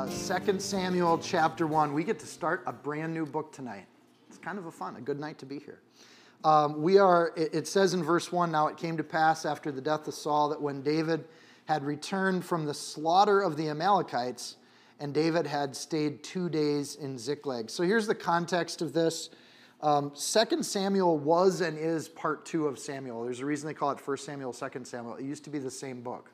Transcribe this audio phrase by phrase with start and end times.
[0.00, 1.92] Uh, 2 Samuel chapter 1.
[1.92, 3.84] We get to start a brand new book tonight.
[4.30, 5.82] It's kind of a fun, a good night to be here.
[6.42, 9.70] Um, we are, it, it says in verse 1 Now it came to pass after
[9.70, 11.26] the death of Saul that when David
[11.66, 14.56] had returned from the slaughter of the Amalekites,
[15.00, 17.68] and David had stayed two days in Ziklag.
[17.68, 19.28] So here's the context of this.
[19.82, 23.24] Um, 2 Samuel was and is part two of Samuel.
[23.24, 25.16] There's a reason they call it 1 Samuel, 2 Samuel.
[25.16, 26.30] It used to be the same book.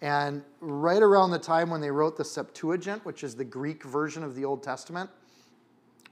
[0.00, 4.22] And right around the time when they wrote the Septuagint, which is the Greek version
[4.22, 5.08] of the Old Testament,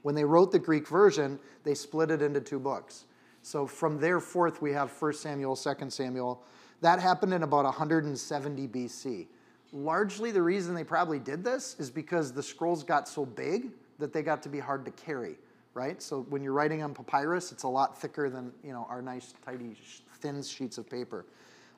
[0.01, 3.05] when they wrote the Greek version, they split it into two books.
[3.41, 6.43] So from there forth, we have 1 Samuel, 2 Samuel.
[6.81, 9.27] That happened in about 170 BC.
[9.71, 14.13] Largely, the reason they probably did this is because the scrolls got so big that
[14.13, 15.37] they got to be hard to carry,
[15.73, 16.01] right?
[16.01, 19.33] So when you're writing on papyrus, it's a lot thicker than you know our nice,
[19.45, 19.75] tidy,
[20.19, 21.25] thin sheets of paper.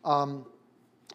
[0.03, 0.45] Um,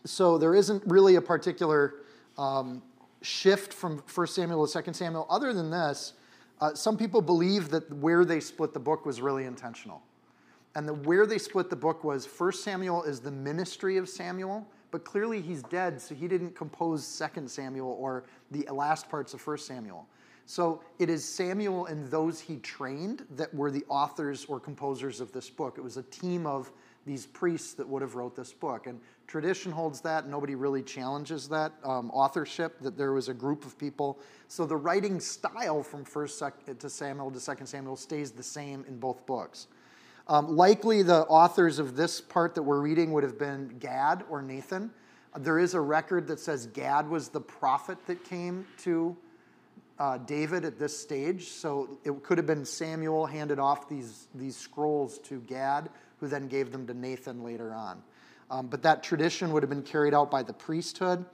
[0.05, 1.95] so there isn't really a particular
[2.39, 2.83] um,
[3.23, 5.27] shift from 1 Samuel to 2 Samuel.
[5.29, 6.15] Other than this,
[6.61, 10.03] uh, some people believe that where they split the book was really intentional.
[10.75, 14.67] And the where they split the book was 1 Samuel is the ministry of Samuel,
[14.91, 19.47] but clearly he's dead, so he didn't compose 2 Samuel or the last parts of
[19.47, 20.07] 1 Samuel.
[20.47, 25.31] So it is Samuel and those he trained that were the authors or composers of
[25.33, 25.79] this book.
[25.79, 26.73] It was a team of
[27.07, 28.87] these priests that would have wrote this book.
[28.87, 30.27] And tradition holds that.
[30.27, 34.19] Nobody really challenges that um, authorship, that there was a group of people.
[34.49, 38.99] So the writing style from 1st to Samuel to 2nd Samuel stays the same in
[38.99, 39.69] both books.
[40.27, 44.43] Um, likely the authors of this part that we're reading would have been Gad or
[44.43, 44.91] Nathan.
[45.39, 49.17] There is a record that says Gad was the prophet that came to
[50.01, 51.49] uh, David at this stage.
[51.51, 55.89] So it could have been Samuel handed off these, these scrolls to Gad,
[56.19, 58.03] who then gave them to Nathan later on.
[58.51, 61.25] Um, but that tradition would have been carried out by the priesthood.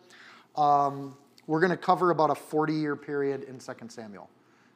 [0.55, 1.17] Um,
[1.47, 4.29] we're going to cover about a 40 year period in 2 Samuel.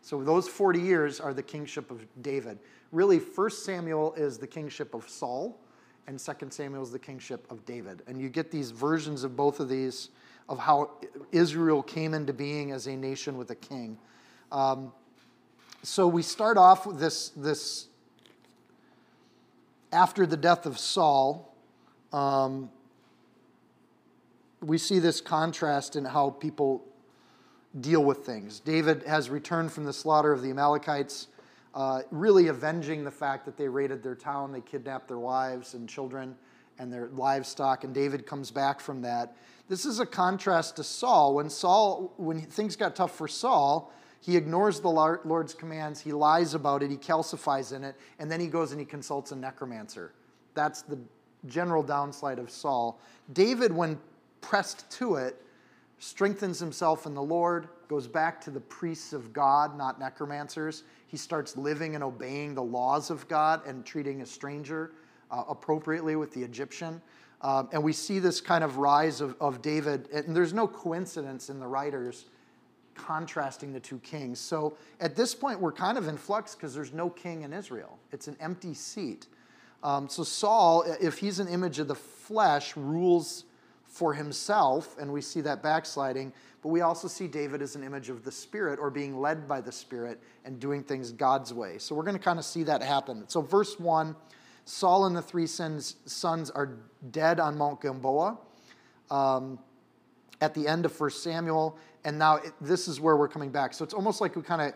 [0.02, 2.58] So those 40 years are the kingship of David.
[2.92, 5.60] Really, 1 Samuel is the kingship of Saul,
[6.06, 8.02] and 2 Samuel is the kingship of David.
[8.06, 10.08] And you get these versions of both of these
[10.48, 10.90] of how
[11.30, 13.96] Israel came into being as a nation with a king.
[14.50, 14.92] Um,
[15.82, 17.86] so we start off with this, this
[19.92, 21.49] after the death of Saul,
[22.12, 22.70] um,
[24.60, 26.84] we see this contrast in how people
[27.80, 28.60] deal with things.
[28.60, 31.28] David has returned from the slaughter of the Amalekites,
[31.74, 35.88] uh, really avenging the fact that they raided their town, they kidnapped their wives and
[35.88, 36.34] children
[36.78, 39.36] and their livestock, and David comes back from that.
[39.68, 41.34] This is a contrast to Saul.
[41.34, 46.54] When Saul, when things got tough for Saul, he ignores the Lord's commands, he lies
[46.54, 50.12] about it, he calcifies in it, and then he goes and he consults a necromancer.
[50.54, 50.98] That's the
[51.46, 53.00] general downside of Saul.
[53.32, 53.98] David, when
[54.40, 55.42] pressed to it,
[55.98, 60.84] strengthens himself in the Lord, goes back to the priests of God, not necromancers.
[61.06, 64.92] He starts living and obeying the laws of God and treating a stranger
[65.30, 67.00] uh, appropriately with the Egyptian.
[67.42, 71.48] Um, and we see this kind of rise of, of David, and there's no coincidence
[71.48, 72.26] in the writers
[72.94, 74.38] contrasting the two kings.
[74.38, 77.98] So at this point, we're kind of in flux because there's no king in Israel,
[78.12, 79.26] it's an empty seat.
[79.82, 83.44] Um, so Saul, if he's an image of the flesh, rules
[83.86, 86.32] for himself, and we see that backsliding.
[86.62, 89.62] But we also see David as an image of the Spirit or being led by
[89.62, 91.78] the Spirit and doing things God's way.
[91.78, 93.24] So we're going to kind of see that happen.
[93.28, 94.14] So, verse 1
[94.66, 96.76] Saul and the three sons, sons are
[97.10, 98.38] dead on Mount Gilboa
[99.10, 99.58] um,
[100.40, 103.74] at the end of 1 Samuel and now it, this is where we're coming back.
[103.74, 104.74] So it's almost like we kind of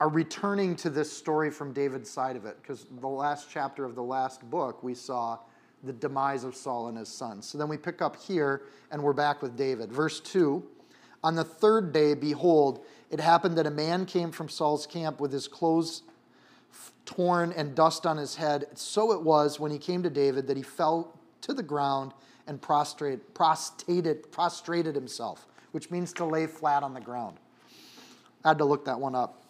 [0.00, 3.94] are returning to this story from David's side of it, because the last chapter of
[3.94, 5.38] the last book, we saw
[5.84, 7.46] the demise of Saul and his sons.
[7.46, 9.92] So then we pick up here, and we're back with David.
[9.92, 10.64] Verse 2
[11.24, 15.32] On the third day, behold, it happened that a man came from Saul's camp with
[15.32, 16.02] his clothes
[17.04, 18.66] torn and dust on his head.
[18.74, 22.12] So it was when he came to David that he fell to the ground
[22.46, 27.38] and prostrate, prostrated, prostrated himself which means to lay flat on the ground.
[28.44, 29.42] I had to look that one up.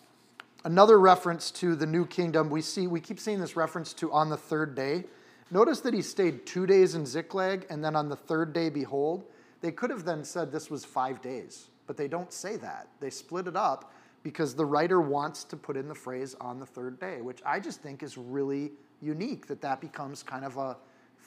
[0.65, 4.29] Another reference to the new kingdom, we see we keep seeing this reference to on
[4.29, 5.05] the third day.
[5.51, 9.25] Notice that he stayed two days in Ziklag, and then on the third day, behold.
[9.61, 12.89] They could have then said this was five days, but they don't say that.
[13.01, 16.67] They split it up because the writer wants to put in the phrase on the
[16.67, 20.77] third day, which I just think is really unique that that becomes kind of a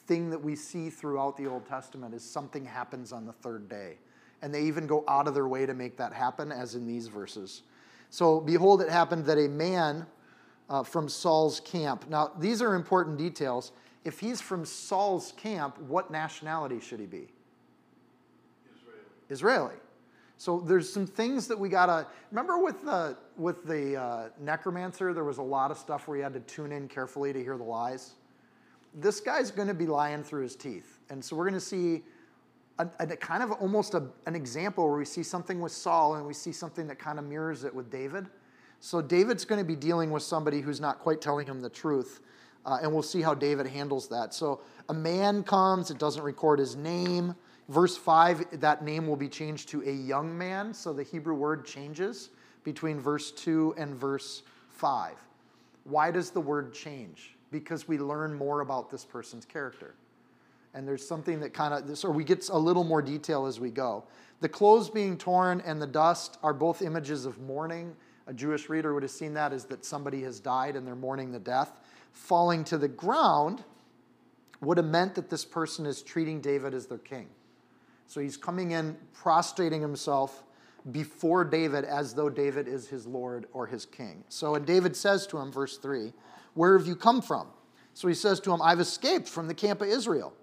[0.07, 3.97] thing that we see throughout the Old Testament is something happens on the third day.
[4.41, 7.07] And they even go out of their way to make that happen, as in these
[7.07, 7.63] verses.
[8.11, 10.05] So, behold, it happened that a man
[10.69, 12.09] uh, from Saul's camp.
[12.09, 13.71] Now, these are important details.
[14.03, 17.29] If he's from Saul's camp, what nationality should he be?
[19.29, 19.69] Israeli.
[19.71, 19.75] Israeli.
[20.37, 25.13] So there's some things that we gotta remember with the with the uh, necromancer.
[25.13, 27.57] There was a lot of stuff where you had to tune in carefully to hear
[27.57, 28.15] the lies.
[28.95, 32.01] This guy's going to be lying through his teeth, and so we're going to see
[32.79, 36.25] a, a, kind of almost a, an example where we see something with Saul and
[36.25, 38.27] we see something that kind of mirrors it with David.
[38.79, 42.21] So David's going to be dealing with somebody who's not quite telling him the truth.
[42.65, 44.33] Uh, and we'll see how David handles that.
[44.33, 47.35] So a man comes, it doesn't record his name.
[47.69, 50.73] Verse 5, that name will be changed to a young man.
[50.73, 52.29] So the Hebrew word changes
[52.63, 55.15] between verse 2 and verse 5.
[55.83, 57.35] Why does the word change?
[57.51, 59.95] Because we learn more about this person's character.
[60.73, 63.71] And there's something that kind of, or we get a little more detail as we
[63.71, 64.05] go.
[64.39, 67.95] The clothes being torn and the dust are both images of mourning.
[68.27, 71.31] A Jewish reader would have seen that as that somebody has died and they're mourning
[71.31, 71.71] the death
[72.13, 73.63] falling to the ground
[74.61, 77.27] would have meant that this person is treating David as their king.
[78.07, 80.43] So he's coming in, prostrating himself
[80.91, 84.23] before David as though David is his Lord or his king.
[84.29, 86.11] So, and David says to him, verse 3,
[86.53, 87.47] Where have you come from?
[87.93, 90.33] So he says to him, I've escaped from the camp of Israel.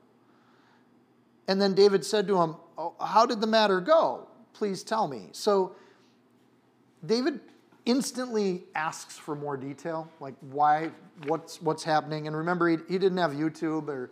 [1.48, 4.28] And then David said to him, oh, How did the matter go?
[4.52, 5.30] Please tell me.
[5.32, 5.74] So
[7.04, 7.40] David
[7.86, 10.90] instantly asks for more detail, like why,
[11.26, 12.26] what's, what's happening.
[12.26, 14.10] And remember, he, he didn't have YouTube or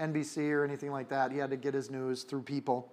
[0.00, 1.32] NBC or anything like that.
[1.32, 2.92] He had to get his news through people.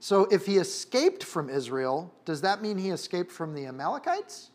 [0.00, 4.50] So if he escaped from Israel, does that mean he escaped from the Amalekites?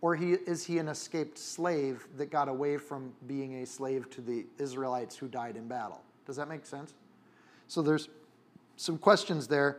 [0.00, 4.20] Or he, is he an escaped slave that got away from being a slave to
[4.20, 6.00] the Israelites who died in battle?
[6.24, 6.94] Does that make sense?
[7.68, 8.08] So there's
[8.76, 9.78] some questions there.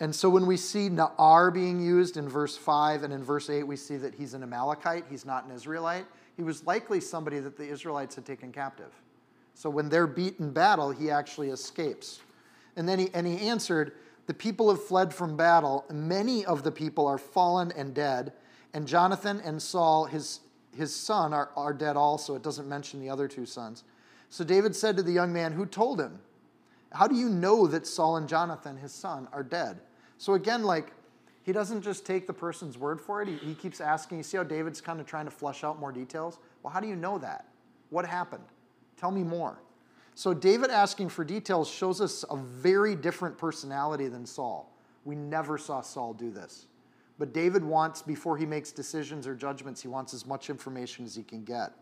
[0.00, 3.62] And so when we see Na'ar being used in verse 5 and in verse 8,
[3.62, 6.06] we see that he's an Amalekite, he's not an Israelite.
[6.36, 8.92] He was likely somebody that the Israelites had taken captive.
[9.54, 12.20] So when they're beat in battle, he actually escapes.
[12.76, 13.92] And then he, and he answered,
[14.26, 15.84] The people have fled from battle.
[15.90, 18.32] Many of the people are fallen and dead.
[18.74, 20.40] And Jonathan and Saul, his,
[20.74, 22.34] his son, are, are dead also.
[22.34, 23.84] It doesn't mention the other two sons.
[24.30, 26.18] So David said to the young man, Who told him?
[26.92, 29.80] How do you know that Saul and Jonathan, his son, are dead?
[30.18, 30.92] So again, like,
[31.42, 33.28] he doesn't just take the person's word for it.
[33.28, 34.18] He, he keeps asking.
[34.18, 36.38] You see how David's kind of trying to flush out more details?
[36.62, 37.46] Well, how do you know that?
[37.90, 38.44] What happened?
[38.96, 39.58] Tell me more.
[40.14, 44.72] So David asking for details shows us a very different personality than Saul.
[45.04, 46.66] We never saw Saul do this.
[47.18, 51.14] But David wants, before he makes decisions or judgments, he wants as much information as
[51.14, 51.72] he can get.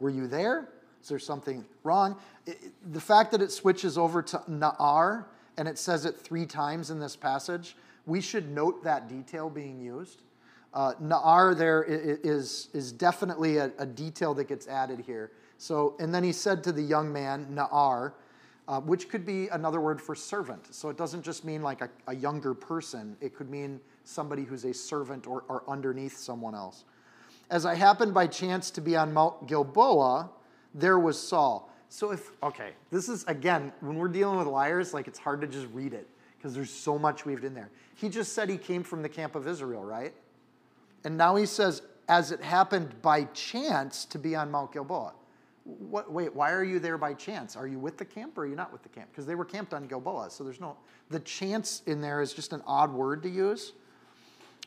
[0.00, 0.68] Were you there?
[1.02, 2.16] Is there something wrong?
[2.90, 7.00] The fact that it switches over to Na'ar and it says it three times in
[7.00, 10.22] this passage, we should note that detail being used.
[10.72, 15.32] Uh, Na'ar there is, is definitely a, a, detail that gets added here.
[15.56, 18.12] So, and then he said to the young man, Na'ar,
[18.68, 20.74] uh, which could be another word for servant.
[20.74, 24.64] So it doesn't just mean like a, a younger person, it could mean somebody who's
[24.64, 26.84] a servant or, or underneath someone else.
[27.50, 30.28] As I happened by chance to be on Mount Gilboa,
[30.78, 31.70] there was Saul.
[31.88, 35.46] So if, okay, this is, again, when we're dealing with liars, like it's hard to
[35.46, 37.70] just read it because there's so much weaved in there.
[37.94, 40.14] He just said he came from the camp of Israel, right?
[41.04, 45.12] And now he says, as it happened by chance to be on Mount Gilboa.
[45.64, 47.54] What, wait, why are you there by chance?
[47.54, 49.10] Are you with the camp or are you not with the camp?
[49.10, 50.76] Because they were camped on Gilboa, so there's no,
[51.10, 53.72] the chance in there is just an odd word to use.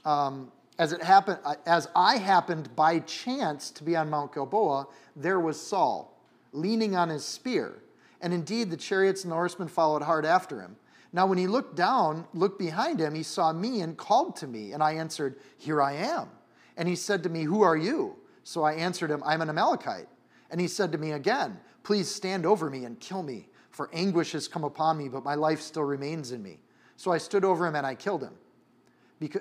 [0.05, 0.51] Um,
[0.81, 5.61] as it happened, as I happened by chance to be on Mount Gilboa, there was
[5.61, 6.19] Saul
[6.53, 7.83] leaning on his spear.
[8.19, 10.75] And indeed, the chariots and the horsemen followed hard after him.
[11.13, 14.71] Now, when he looked down, looked behind him, he saw me and called to me.
[14.71, 16.29] And I answered, Here I am.
[16.77, 18.15] And he said to me, Who are you?
[18.43, 20.07] So I answered him, I'm an Amalekite.
[20.49, 24.31] And he said to me again, Please stand over me and kill me, for anguish
[24.31, 26.57] has come upon me, but my life still remains in me.
[26.97, 28.33] So I stood over him and I killed him.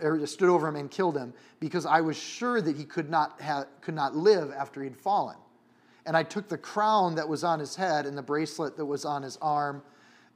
[0.02, 3.40] Or stood over him and killed him because I was sure that he could not,
[3.40, 5.36] have, could not live after he'd fallen.
[6.06, 9.04] And I took the crown that was on his head and the bracelet that was
[9.04, 9.82] on his arm,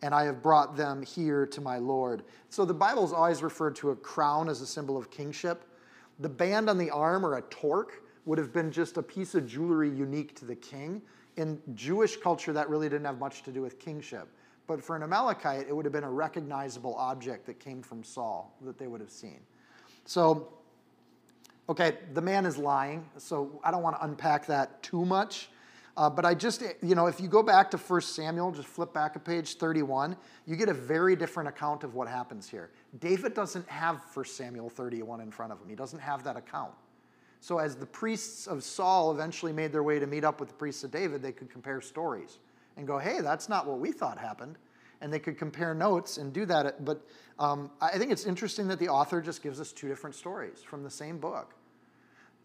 [0.02, 2.22] and I have brought them here to my Lord.
[2.48, 5.64] So the Bible is always referred to a crown as a symbol of kingship.
[6.20, 9.46] The band on the arm or a torque would have been just a piece of
[9.46, 11.02] jewelry unique to the king.
[11.36, 14.28] In Jewish culture, that really didn't have much to do with kingship.
[14.66, 18.56] But for an Amalekite, it would have been a recognizable object that came from Saul
[18.62, 19.40] that they would have seen.
[20.06, 20.48] So,
[21.68, 25.48] okay, the man is lying, so I don't want to unpack that too much.
[25.96, 28.92] Uh, but I just, you know, if you go back to 1 Samuel, just flip
[28.92, 32.70] back a page 31, you get a very different account of what happens here.
[32.98, 36.72] David doesn't have 1 Samuel 31 in front of him, he doesn't have that account.
[37.40, 40.54] So, as the priests of Saul eventually made their way to meet up with the
[40.54, 42.38] priests of David, they could compare stories
[42.76, 44.56] and go, hey, that's not what we thought happened.
[45.00, 46.84] And they could compare notes and do that.
[46.84, 47.06] But
[47.38, 50.82] um, I think it's interesting that the author just gives us two different stories from
[50.82, 51.54] the same book.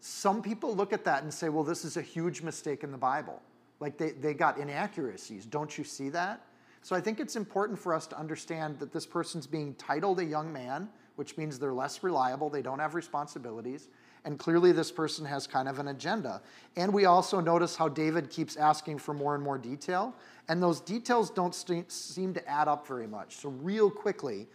[0.00, 2.98] Some people look at that and say, well, this is a huge mistake in the
[2.98, 3.40] Bible.
[3.80, 5.46] Like they, they got inaccuracies.
[5.46, 6.44] Don't you see that?
[6.82, 10.24] So I think it's important for us to understand that this person's being titled a
[10.24, 13.88] young man, which means they're less reliable, they don't have responsibilities,
[14.24, 16.40] and clearly this person has kind of an agenda.
[16.76, 20.14] And we also notice how David keeps asking for more and more detail,
[20.48, 23.36] and those details don't st- seem to add up very much.
[23.36, 24.46] So, real quickly,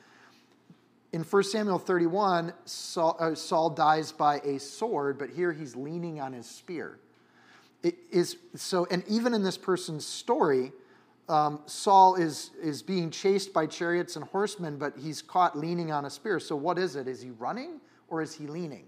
[1.14, 6.20] in 1 Samuel 31, Saul, uh, Saul, dies by a sword, but here he's leaning
[6.20, 7.00] on his spear.
[7.84, 10.74] It is so, and even in this person's story,
[11.30, 16.06] um, Saul is is being chased by chariots and horsemen, but he's caught leaning on
[16.06, 16.40] a spear.
[16.40, 17.08] So what is it?
[17.08, 18.86] Is he running or is he leaning?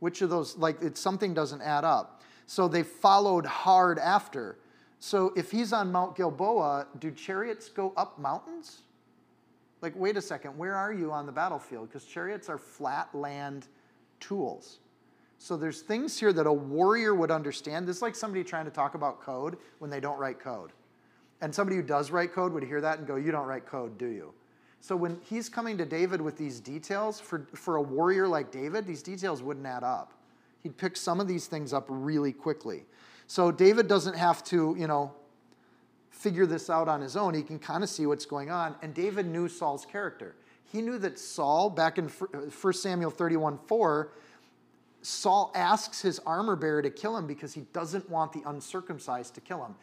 [0.00, 0.56] Which of those?
[0.56, 2.22] Like it's something doesn't add up.
[2.46, 4.58] So they followed hard after.
[5.00, 8.82] So if he's on Mount Gilboa, do chariots go up mountains?
[9.80, 11.88] Like, wait a second, where are you on the battlefield?
[11.88, 13.68] Because chariots are flat land
[14.18, 14.78] tools.
[15.38, 17.86] So there's things here that a warrior would understand.
[17.86, 20.72] This is like somebody trying to talk about code when they don't write code.
[21.40, 23.96] And somebody who does write code would hear that and go, You don't write code,
[23.98, 24.34] do you?
[24.80, 28.86] So when he's coming to David with these details, for, for a warrior like David,
[28.86, 30.12] these details wouldn't add up.
[30.62, 32.84] He'd pick some of these things up really quickly.
[33.26, 35.12] So David doesn't have to, you know,
[36.10, 37.34] figure this out on his own.
[37.34, 38.74] He can kind of see what's going on.
[38.82, 40.34] And David knew Saul's character.
[40.64, 44.12] He knew that Saul, back in 1 Samuel 31 4,
[45.02, 49.40] Saul asks his armor bearer to kill him because he doesn't want the uncircumcised to
[49.40, 49.74] kill him.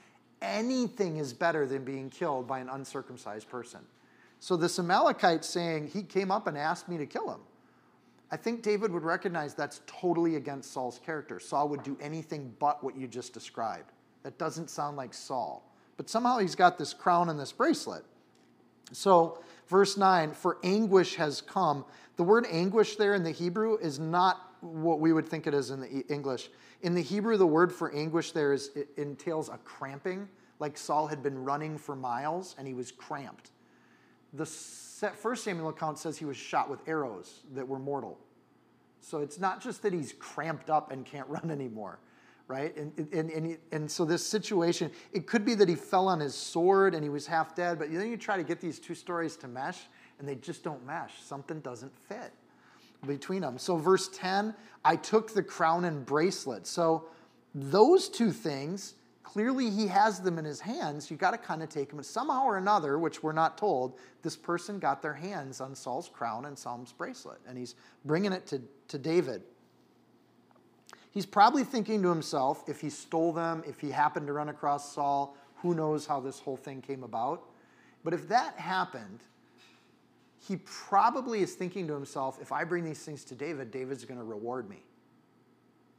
[0.42, 3.80] Anything is better than being killed by an uncircumcised person.
[4.46, 7.40] So this Amalekite saying, he came up and asked me to kill him.
[8.32, 11.40] I think David would recognize that's totally against Saul's character.
[11.40, 13.92] Saul would do anything but what you just described.
[14.24, 15.66] That doesn't sound like Saul
[15.98, 18.04] but somehow he's got this crown and this bracelet.
[18.92, 21.86] So, verse 9, for anguish has come.
[22.18, 25.72] The word anguish there in the Hebrew is not what we would think it is
[25.72, 26.50] in the English.
[26.82, 30.28] In the Hebrew, the word for anguish there is, entails a cramping,
[30.60, 33.52] like Saul had been running for miles and he was cramped.
[34.36, 38.18] The first Samuel account says he was shot with arrows that were mortal.
[39.02, 42.00] So it's not just that he's cramped up and can't run anymore
[42.48, 42.76] right?
[42.78, 46.36] And, and, and, and so this situation, it could be that he fell on his
[46.36, 49.36] sword and he was half dead, but then you try to get these two stories
[49.38, 49.80] to mesh
[50.20, 51.22] and they just don't mesh.
[51.24, 52.32] Something doesn't fit
[53.08, 53.58] between them.
[53.58, 56.68] So, verse 10, I took the crown and bracelet.
[56.68, 57.06] So,
[57.54, 58.96] those two things,
[59.36, 61.12] clearly he has them in his hands.
[61.12, 62.02] You got to kind of take them.
[62.02, 66.46] Somehow or another, which we're not told, this person got their hands on Saul's crown
[66.46, 67.76] and Saul's bracelet, and he's
[68.06, 69.44] bringing it to, to David.
[71.12, 74.94] He's probably thinking to himself, if he stole them, if he happened to run across
[74.94, 77.44] Saul, who knows how this whole thing came about.
[78.06, 79.20] But if that happened,
[80.48, 84.18] he probably is thinking to himself, if I bring these things to David, David's going
[84.18, 84.86] to reward me.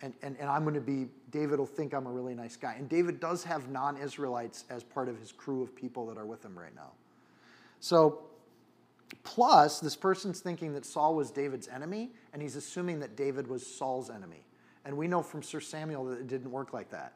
[0.02, 2.74] And, and, and I'm going to be, David will think I'm a really nice guy.
[2.74, 6.26] And David does have non Israelites as part of his crew of people that are
[6.26, 6.92] with him right now.
[7.80, 8.24] So,
[9.22, 13.66] plus, this person's thinking that Saul was David's enemy, and he's assuming that David was
[13.66, 14.44] Saul's enemy.
[14.84, 17.14] And we know from Sir Samuel that it didn't work like that.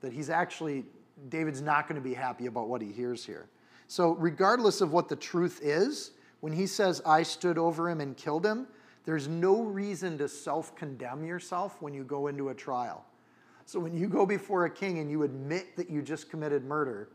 [0.00, 0.84] That he's actually,
[1.28, 3.48] David's not going to be happy about what he hears here.
[3.86, 8.16] So, regardless of what the truth is, when he says, I stood over him and
[8.16, 8.66] killed him,
[9.04, 13.04] there's no reason to self condemn yourself when you go into a trial.
[13.64, 17.08] So, when you go before a king and you admit that you just committed murder,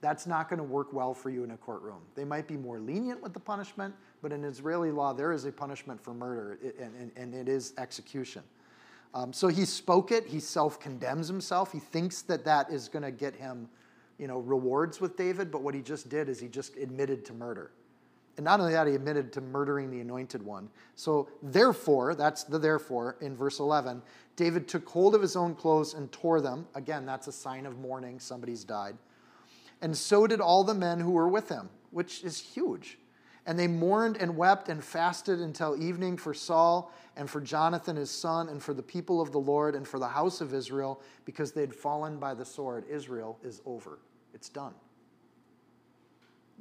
[0.00, 2.00] that's not going to work well for you in a courtroom.
[2.16, 5.52] They might be more lenient with the punishment, but in Israeli law, there is a
[5.52, 8.42] punishment for murder, and, and it is execution.
[9.14, 10.26] Um, so he spoke it.
[10.26, 11.70] He self-condemns himself.
[11.70, 13.68] He thinks that that is going to get him,
[14.18, 15.50] you know, rewards with David.
[15.50, 17.70] But what he just did is he just admitted to murder,
[18.36, 20.70] and not only that, he admitted to murdering the Anointed One.
[20.94, 24.02] So therefore, that's the therefore in verse 11.
[24.36, 26.66] David took hold of his own clothes and tore them.
[26.74, 28.18] Again, that's a sign of mourning.
[28.18, 28.96] Somebody's died.
[29.82, 32.98] And so did all the men who were with him, which is huge.
[33.44, 38.10] And they mourned and wept and fasted until evening for Saul and for Jonathan his
[38.10, 41.52] son and for the people of the Lord and for the house of Israel because
[41.52, 42.84] they had fallen by the sword.
[42.88, 43.98] Israel is over.
[44.32, 44.74] It's done.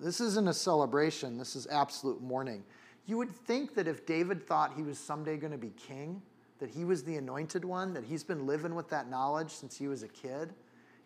[0.01, 2.63] This isn't a celebration, this is absolute mourning.
[3.05, 6.21] You would think that if David thought he was someday going to be king,
[6.59, 9.87] that he was the anointed one, that he's been living with that knowledge since he
[9.87, 10.53] was a kid,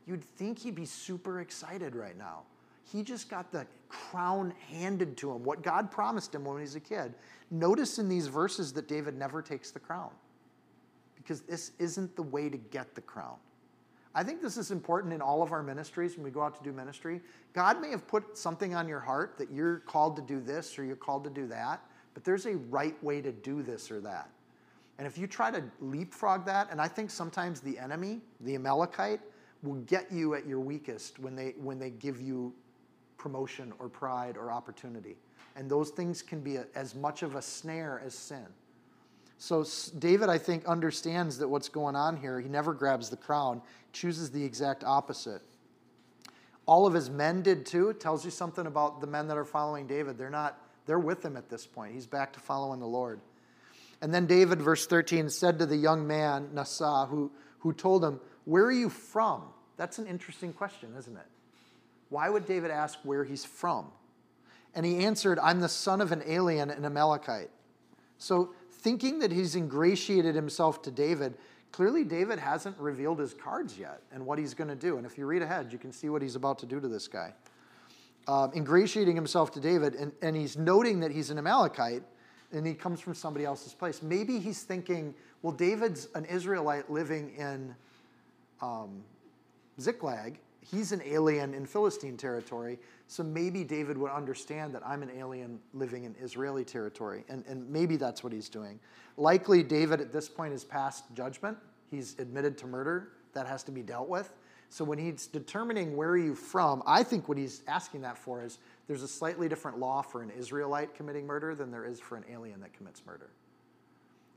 [0.05, 2.43] you'd think he'd be super excited right now.
[2.83, 6.75] He just got the crown handed to him, what God promised him when he was
[6.75, 7.13] a kid.
[7.51, 10.11] Notice in these verses that David never takes the crown
[11.15, 13.37] because this isn't the way to get the crown.
[14.17, 16.63] I think this is important in all of our ministries when we go out to
[16.63, 17.19] do ministry.
[17.51, 20.85] God may have put something on your heart that you're called to do this or
[20.85, 21.81] you're called to do that,
[22.13, 24.29] but there's a right way to do this or that.
[24.97, 29.19] And if you try to leapfrog that, and I think sometimes the enemy, the Amalekite,
[29.63, 32.53] will get you at your weakest when they when they give you
[33.17, 35.17] promotion or pride or opportunity.
[35.57, 38.45] And those things can be a, as much of a snare as sin.
[39.37, 39.65] So
[39.99, 42.39] David, I think, understands that what's going on here.
[42.39, 43.61] He never grabs the crown,
[43.91, 45.41] chooses the exact opposite.
[46.65, 47.89] All of his men did too.
[47.89, 50.17] It tells you something about the men that are following David.
[50.17, 51.93] They're not, they're with him at this point.
[51.93, 53.19] He's back to following the Lord.
[54.01, 58.19] And then David, verse 13, said to the young man, Na'ar, who, who told him,
[58.45, 59.43] Where are you from?
[59.77, 61.25] That's an interesting question, isn't it?
[62.09, 63.87] Why would David ask where he's from?
[64.73, 67.49] And he answered, I'm the son of an alien, an Amalekite.
[68.17, 68.53] So,
[68.85, 71.33] thinking that he's ingratiated himself to David,
[71.71, 74.97] clearly David hasn't revealed his cards yet and what he's going to do.
[74.97, 77.07] And if you read ahead, you can see what he's about to do to this
[77.07, 77.33] guy.
[78.27, 82.03] Um, ingratiating himself to David, and, and he's noting that he's an Amalekite
[82.51, 84.03] and he comes from somebody else's place.
[84.03, 87.73] Maybe he's thinking, well, David's an Israelite living in
[88.61, 89.03] um,
[89.81, 90.37] Ziklag,
[90.71, 95.59] he's an alien in Philistine territory, so maybe David would understand that I'm an alien
[95.73, 98.79] living in Israeli territory, and, and maybe that's what he's doing.
[99.17, 101.57] Likely, David at this point has passed judgment.
[101.89, 103.09] He's admitted to murder.
[103.33, 104.31] That has to be dealt with.
[104.69, 108.43] So when he's determining where are you from, I think what he's asking that for
[108.43, 108.57] is
[108.87, 112.25] there's a slightly different law for an Israelite committing murder than there is for an
[112.31, 113.29] alien that commits murder.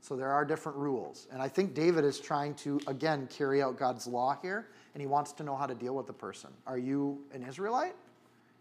[0.01, 1.27] So there are different rules.
[1.31, 5.07] And I think David is trying to, again, carry out God's law here and he
[5.07, 6.49] wants to know how to deal with the person.
[6.65, 7.95] Are you an Israelite?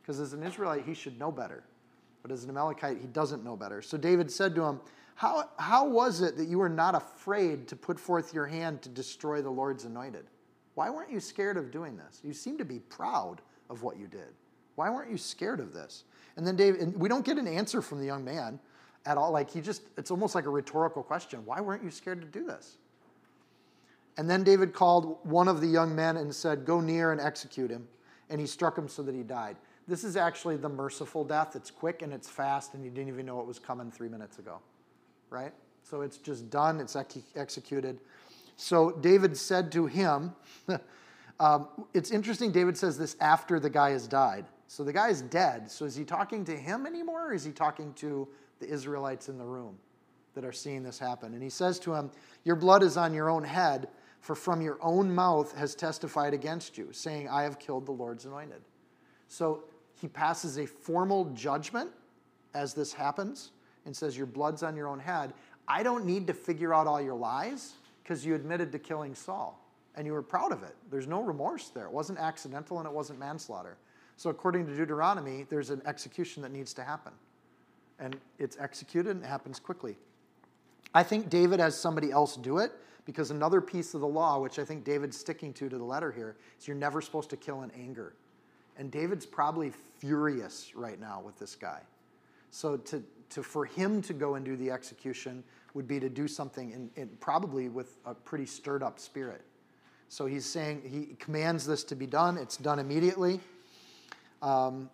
[0.02, 1.62] Because as an Israelite, he should know better.
[2.22, 3.82] But as an Amalekite, he doesn't know better.
[3.82, 4.80] So David said to him,
[5.14, 8.88] how, how was it that you were not afraid to put forth your hand to
[8.88, 10.26] destroy the Lord's anointed?
[10.74, 12.20] Why weren't you scared of doing this?
[12.22, 14.32] You seem to be proud of what you did.
[14.76, 16.04] Why weren't you scared of this?
[16.36, 18.60] And then David, and we don't get an answer from the young man
[19.06, 19.30] at all.
[19.30, 21.44] Like he just, it's almost like a rhetorical question.
[21.44, 22.76] Why weren't you scared to do this?
[24.18, 27.70] And then David called one of the young men and said, Go near and execute
[27.70, 27.86] him.
[28.30, 29.56] And he struck him so that he died.
[29.86, 31.56] This is actually the merciful death.
[31.56, 34.38] It's quick and it's fast, and you didn't even know it was coming three minutes
[34.38, 34.58] ago.
[35.30, 35.52] Right?
[35.82, 38.00] So it's just done, it's ex- executed.
[38.56, 40.34] So David said to him,
[41.40, 44.44] um, It's interesting, David says this after the guy has died.
[44.66, 45.70] So the guy is dead.
[45.70, 48.28] So is he talking to him anymore, or is he talking to
[48.60, 49.78] the Israelites in the room
[50.34, 51.34] that are seeing this happen?
[51.34, 52.10] And he says to him,
[52.44, 53.88] Your blood is on your own head
[54.20, 58.24] for from your own mouth has testified against you, saying, I have killed the Lord's
[58.24, 58.62] anointed.
[59.28, 59.64] So
[60.00, 61.90] he passes a formal judgment
[62.54, 63.52] as this happens
[63.84, 65.34] and says, Your blood's on your own head.
[65.66, 69.62] I don't need to figure out all your lies because you admitted to killing Saul
[69.94, 70.74] and you were proud of it.
[70.90, 71.84] There's no remorse there.
[71.84, 73.76] It wasn't accidental and it wasn't manslaughter.
[74.16, 77.12] So, according to Deuteronomy, there's an execution that needs to happen.
[77.98, 79.96] And it's executed and it happens quickly.
[80.94, 82.72] I think David has somebody else do it
[83.04, 86.12] because another piece of the law, which I think David's sticking to to the letter
[86.12, 88.14] here, is you're never supposed to kill in anger.
[88.76, 91.80] And David's probably furious right now with this guy.
[92.50, 95.42] So to, to for him to go and do the execution
[95.74, 99.42] would be to do something in, in probably with a pretty stirred up spirit.
[100.08, 102.38] So he's saying he commands this to be done.
[102.38, 103.40] It's done immediately.
[104.40, 104.88] Um,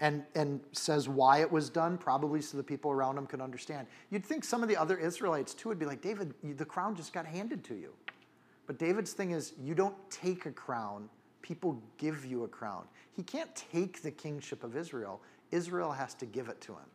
[0.00, 3.86] and, and says why it was done, probably so the people around him could understand.
[4.10, 7.12] You'd think some of the other Israelites too would be like, David, the crown just
[7.12, 7.92] got handed to you.
[8.66, 11.08] But David's thing is, you don't take a crown,
[11.42, 12.84] people give you a crown.
[13.12, 16.88] He can't take the kingship of Israel, Israel has to give it to him.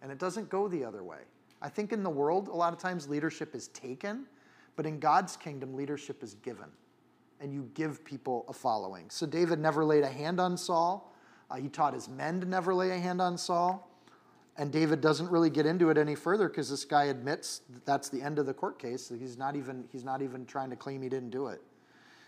[0.00, 1.18] And it doesn't go the other way.
[1.60, 4.26] I think in the world, a lot of times leadership is taken,
[4.74, 6.66] but in God's kingdom, leadership is given.
[7.40, 9.10] And you give people a following.
[9.10, 11.11] So David never laid a hand on Saul.
[11.50, 13.88] Uh, he taught his men to never lay a hand on Saul.
[14.56, 18.10] And David doesn't really get into it any further because this guy admits that that's
[18.10, 19.10] the end of the court case.
[19.18, 21.62] He's not even he's not even trying to claim he didn't do it.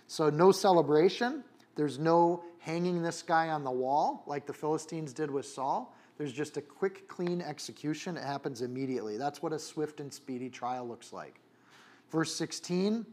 [0.07, 1.45] So no celebration.
[1.77, 5.95] There's no hanging this guy on the wall like the Philistines did with Saul.
[6.17, 8.17] There's just a quick, clean execution.
[8.17, 9.17] It happens immediately.
[9.19, 11.41] That's what a swift and speedy trial looks like.
[12.11, 13.05] Verse 16,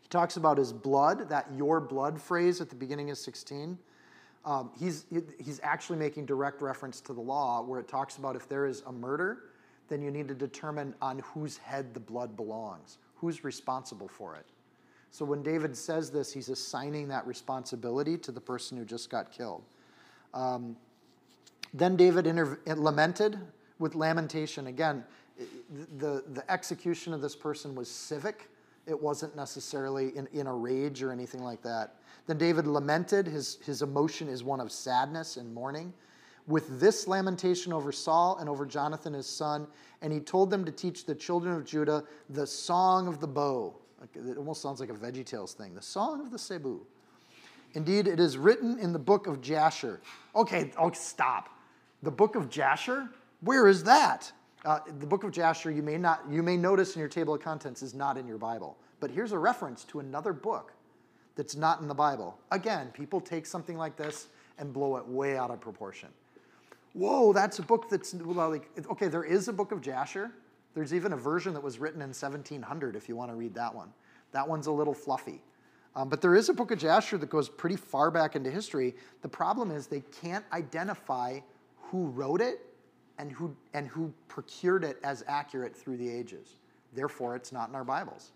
[0.00, 3.76] he talks about his blood, that your blood phrase at the beginning of 16.
[4.48, 5.04] Um, he's,
[5.38, 8.82] he's actually making direct reference to the law where it talks about if there is
[8.86, 9.40] a murder,
[9.90, 14.46] then you need to determine on whose head the blood belongs, who's responsible for it.
[15.10, 19.30] So when David says this, he's assigning that responsibility to the person who just got
[19.30, 19.64] killed.
[20.32, 20.76] Um,
[21.74, 22.24] then David
[22.66, 23.38] lamented
[23.78, 24.68] with lamentation.
[24.68, 25.04] Again,
[25.98, 28.48] the, the execution of this person was civic.
[28.88, 31.96] It wasn't necessarily in, in a rage or anything like that.
[32.26, 33.26] Then David lamented.
[33.26, 35.92] His, his emotion is one of sadness and mourning.
[36.46, 39.66] With this lamentation over Saul and over Jonathan his son,
[40.00, 43.76] and he told them to teach the children of Judah the song of the bow.
[44.14, 45.74] It almost sounds like a VeggieTales thing.
[45.74, 46.86] The song of the Cebu.
[47.74, 50.00] Indeed, it is written in the book of Jasher.
[50.34, 51.50] Okay, oh, stop.
[52.02, 53.10] The book of Jasher?
[53.40, 54.32] Where is that?
[54.64, 57.40] Uh, the book of Jasher, you may, not, you may notice in your table of
[57.40, 58.76] contents, is not in your Bible.
[59.00, 60.72] But here's a reference to another book
[61.36, 62.36] that's not in the Bible.
[62.50, 64.26] Again, people take something like this
[64.58, 66.08] and blow it way out of proportion.
[66.94, 70.32] Whoa, that's a book that's like, okay, there is a book of Jasher.
[70.74, 73.72] There's even a version that was written in 1700 if you want to read that
[73.72, 73.92] one.
[74.32, 75.40] That one's a little fluffy.
[75.94, 78.94] Um, but there is a book of Jasher that goes pretty far back into history.
[79.22, 81.40] The problem is they can't identify
[81.90, 82.60] who wrote it
[83.18, 86.56] and who, and who procured it as accurate through the ages.
[86.94, 88.32] Therefore, it's not in our Bibles.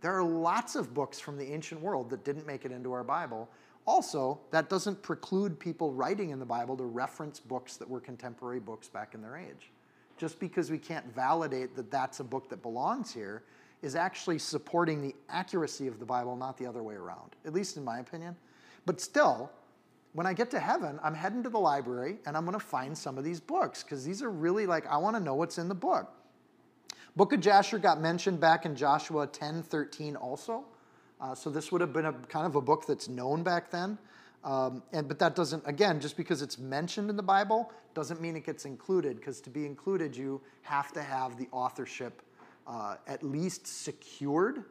[0.00, 3.02] There are lots of books from the ancient world that didn't make it into our
[3.02, 3.48] Bible.
[3.86, 8.60] Also, that doesn't preclude people writing in the Bible to reference books that were contemporary
[8.60, 9.70] books back in their age.
[10.18, 13.42] Just because we can't validate that that's a book that belongs here
[13.82, 17.76] is actually supporting the accuracy of the Bible, not the other way around, at least
[17.76, 18.34] in my opinion.
[18.86, 19.50] But still,
[20.16, 22.96] when I get to heaven, I'm heading to the library and I'm going to find
[22.96, 25.68] some of these books because these are really like, I want to know what's in
[25.68, 26.10] the book.
[27.16, 30.64] Book of Jasher got mentioned back in Joshua 10 13 also.
[31.20, 33.98] Uh, so this would have been a kind of a book that's known back then.
[34.42, 38.36] Um, and but that doesn't again just because it's mentioned in the Bible doesn't mean
[38.36, 42.22] it gets included because to be included you have to have the authorship
[42.66, 44.64] uh, at least secured,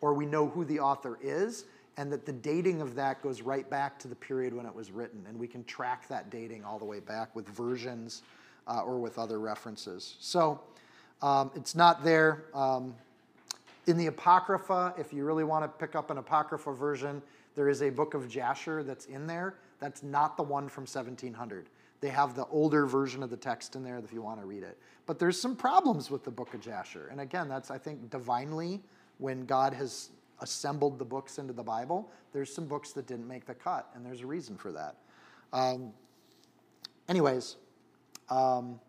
[0.00, 1.66] or we know who the author is,
[1.98, 4.92] and that the dating of that goes right back to the period when it was
[4.92, 5.26] written.
[5.28, 8.22] And we can track that dating all the way back with versions
[8.68, 10.14] uh, or with other references.
[10.20, 10.60] So
[11.22, 12.44] um, it's not there.
[12.54, 12.94] Um,
[13.88, 17.20] in the Apocrypha, if you really want to pick up an Apocrypha version,
[17.56, 19.56] there is a book of Jasher that's in there.
[19.80, 21.66] That's not the one from 1700.
[22.00, 24.62] They have the older version of the text in there if you want to read
[24.62, 24.78] it.
[25.06, 27.08] But there's some problems with the book of Jasher.
[27.10, 28.80] And again, that's, I think, divinely
[29.16, 33.46] when God has assembled the books into the Bible, there's some books that didn't make
[33.46, 34.96] the cut, and there's a reason for that.
[35.52, 35.92] Um,
[37.08, 37.56] anyways,
[38.30, 38.80] um,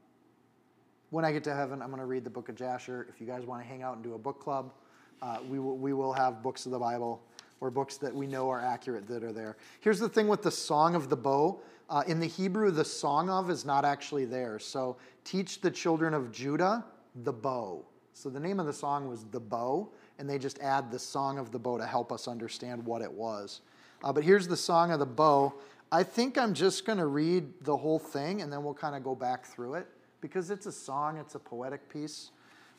[1.09, 3.07] when I get to heaven, I'm going to read the book of Jasher.
[3.09, 4.73] If you guys want to hang out and do a book club,
[5.21, 7.21] uh, we, will, we will have books of the Bible
[7.61, 9.57] or books that we know are accurate that are there.
[9.81, 11.61] Here's the thing with the Song of the Bow.
[11.89, 14.59] Uh, in the Hebrew, the song of is not actually there.
[14.59, 16.85] So, teach the children of Judah
[17.23, 17.83] the bow.
[18.13, 21.39] So, the name of the song was The Bow and they just add the song
[21.39, 23.61] of the bow to help us understand what it was.
[24.03, 25.53] Uh, but here's the song of the bow.
[25.91, 29.03] I think I'm just going to read the whole thing and then we'll kind of
[29.03, 29.87] go back through it
[30.21, 32.31] because it's a song, it's a poetic piece.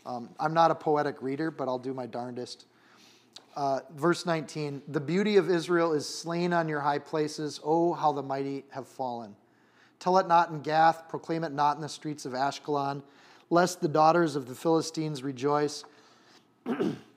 [0.06, 2.66] Um, I'm not a poetic reader, but I'll do my darndest.
[3.56, 7.60] Uh, verse 19 The beauty of Israel is slain on your high places.
[7.64, 9.34] Oh, how the mighty have fallen.
[9.98, 13.02] Tell it not in Gath, proclaim it not in the streets of Ashkelon,
[13.50, 15.84] lest the daughters of the Philistines rejoice.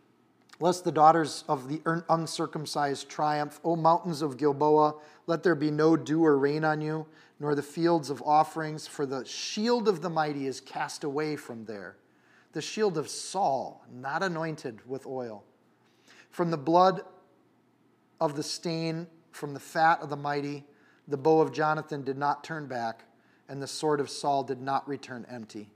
[0.59, 3.59] lest the daughters of the uncircumcised triumph.
[3.63, 7.05] O mountains of Gilboa, let there be no dew or rain on you,
[7.39, 11.65] nor the fields of offerings, for the shield of the mighty is cast away from
[11.65, 11.97] there.
[12.53, 15.43] The shield of Saul, not anointed with oil.
[16.29, 17.01] From the blood
[18.21, 20.65] of the stain, from the fat of the mighty,
[21.07, 23.03] the bow of Jonathan did not turn back,
[23.49, 25.69] and the sword of Saul did not return empty.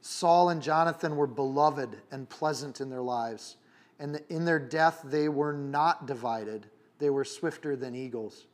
[0.00, 3.56] Saul and Jonathan were beloved and pleasant in their lives
[3.98, 6.66] and in their death they were not divided.
[6.98, 8.46] They were swifter than eagles.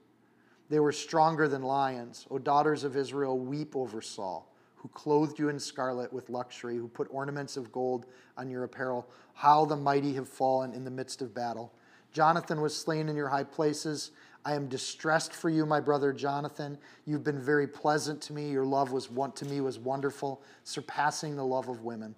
[0.69, 2.27] They were stronger than lions.
[2.31, 6.89] O daughters of Israel, weep over Saul, who clothed you in scarlet with luxury, who
[6.89, 9.09] put ornaments of gold on your apparel.
[9.35, 11.73] How the mighty have fallen in the midst of battle.
[12.13, 14.13] Jonathan was slain in your high places.
[14.47, 16.79] I am distressed for you, my brother Jonathan.
[17.07, 18.51] You've been very pleasant to me.
[18.51, 22.15] Your love was to me was wonderful, surpassing the love of women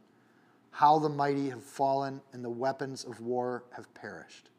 [0.77, 4.51] how the mighty have fallen and the weapons of war have perished.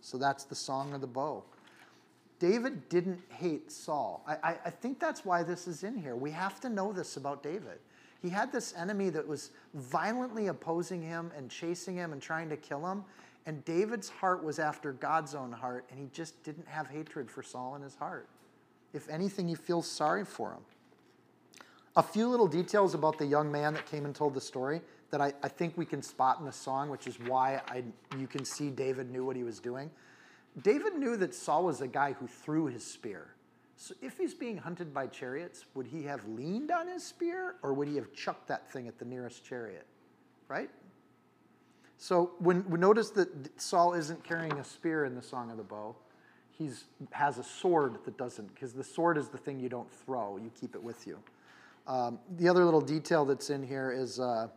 [0.00, 1.42] So that's the song of the bow.
[2.38, 4.22] David didn't hate Saul.
[4.28, 6.14] I, I, I think that's why this is in here.
[6.14, 7.80] We have to know this about David.
[8.22, 12.56] He had this enemy that was violently opposing him and chasing him and trying to
[12.56, 13.02] kill him.
[13.44, 17.42] And David's heart was after God's own heart, and he just didn't have hatred for
[17.42, 18.28] Saul in his heart.
[18.94, 20.62] If anything, he feels sorry for him.
[21.96, 24.80] A few little details about the young man that came and told the story
[25.10, 27.82] that I, I think we can spot in the song, which is why I,
[28.18, 29.90] you can see David knew what he was doing.
[30.62, 33.28] David knew that Saul was a guy who threw his spear.
[33.76, 37.72] So if he's being hunted by chariots, would he have leaned on his spear or
[37.72, 39.86] would he have chucked that thing at the nearest chariot?
[40.48, 40.70] Right?
[41.96, 43.28] So when we notice that
[43.60, 45.96] Saul isn't carrying a spear in the Song of the Bow,
[46.50, 46.70] he
[47.10, 50.50] has a sword that doesn't, because the sword is the thing you don't throw, you
[50.60, 51.18] keep it with you.
[51.86, 54.48] Um, the other little detail that's in here is uh,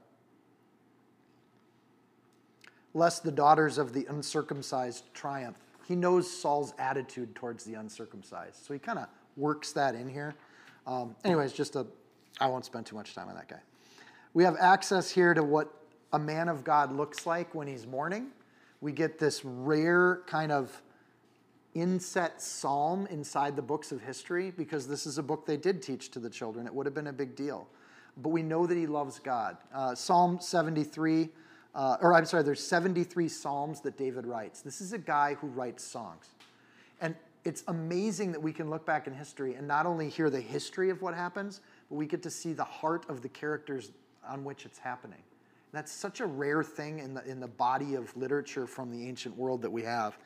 [2.93, 5.58] lest the daughters of the uncircumcised triumph.
[5.88, 8.65] He knows Saul's attitude towards the uncircumcised.
[8.65, 10.36] So he kind of works that in here.
[10.86, 11.86] Um, anyways, just a,
[12.39, 13.62] I won't spend too much time on that guy.
[14.34, 15.73] We have access here to what
[16.13, 18.27] a man of God looks like when he's mourning.
[18.82, 20.82] We get this rare kind of
[21.73, 26.12] inset psalm inside the books of history because this is a book they did teach
[26.12, 26.67] to the children.
[26.67, 27.67] It would have been a big deal.
[28.17, 29.58] But we know that he loves God.
[29.73, 31.29] Uh, psalm 73
[31.75, 34.62] uh, or I'm sorry, there's 73 psalms that David writes.
[34.62, 36.29] This is a guy who writes songs.
[37.01, 40.39] And it's amazing that we can look back in history and not only hear the
[40.39, 43.91] history of what happens, but we get to see the heart of the characters
[44.27, 45.17] on which it's happening.
[45.17, 49.07] And that's such a rare thing in the, in the body of literature from the
[49.07, 50.17] ancient world that we have.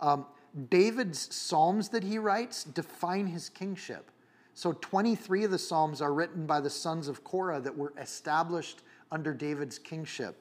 [0.00, 0.26] Um,
[0.68, 4.10] David's psalms that he writes define his kingship.
[4.54, 8.82] So 23 of the psalms are written by the sons of Korah that were established
[9.10, 10.36] under David's kingship.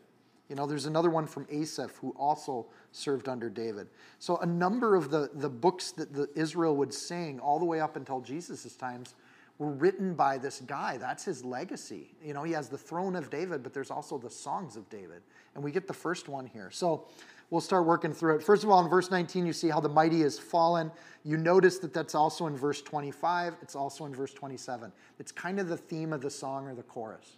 [0.50, 3.88] You know, there's another one from Asaph who also served under David.
[4.18, 7.80] So a number of the, the books that the Israel would sing all the way
[7.80, 9.14] up until Jesus' times
[9.60, 10.98] were written by this guy.
[10.98, 12.16] That's his legacy.
[12.24, 15.22] You know, he has the throne of David, but there's also the songs of David.
[15.54, 16.72] And we get the first one here.
[16.72, 17.08] So
[17.50, 18.44] we'll start working through it.
[18.44, 20.92] First of all, in verse 19, you see how the mighty is fallen.
[21.24, 23.58] You notice that that's also in verse 25.
[23.62, 24.92] It's also in verse 27.
[25.20, 27.38] It's kind of the theme of the song or the chorus.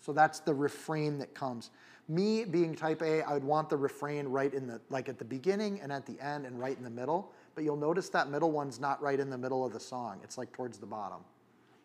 [0.00, 1.70] So that's the refrain that comes.
[2.08, 5.24] Me being type A, I would want the refrain right in the, like at the
[5.24, 7.32] beginning and at the end and right in the middle.
[7.54, 10.20] But you'll notice that middle one's not right in the middle of the song.
[10.22, 11.18] It's like towards the bottom.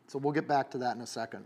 [0.07, 1.45] So we'll get back to that in a second.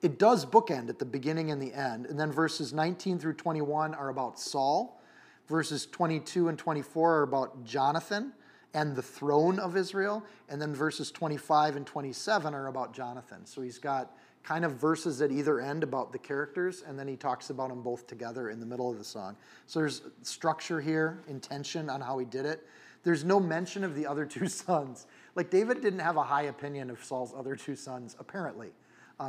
[0.00, 2.06] It does bookend at the beginning and the end.
[2.06, 5.00] And then verses 19 through 21 are about Saul.
[5.48, 8.32] Verses 22 and 24 are about Jonathan
[8.74, 10.24] and the throne of Israel.
[10.48, 13.44] And then verses 25 and 27 are about Jonathan.
[13.44, 17.16] So he's got kind of verses at either end about the characters, and then he
[17.16, 19.36] talks about them both together in the middle of the song.
[19.66, 22.66] So there's structure here, intention on how he did it.
[23.04, 25.06] There's no mention of the other two sons.
[25.34, 28.68] Like David didn't have a high opinion of Saul's other two sons, apparently,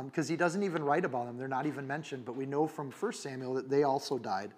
[0.04, 1.36] because um, he doesn't even write about them.
[1.36, 4.52] They're not even mentioned, but we know from 1 Samuel that they also died.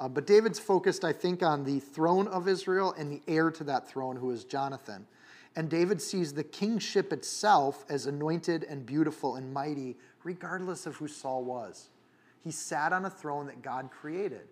[0.00, 3.64] Uh, but David's focused, I think, on the throne of Israel and the heir to
[3.64, 5.06] that throne, who is Jonathan.
[5.56, 11.08] And David sees the kingship itself as anointed and beautiful and mighty, regardless of who
[11.08, 11.88] Saul was.
[12.44, 14.48] He sat on a throne that God created.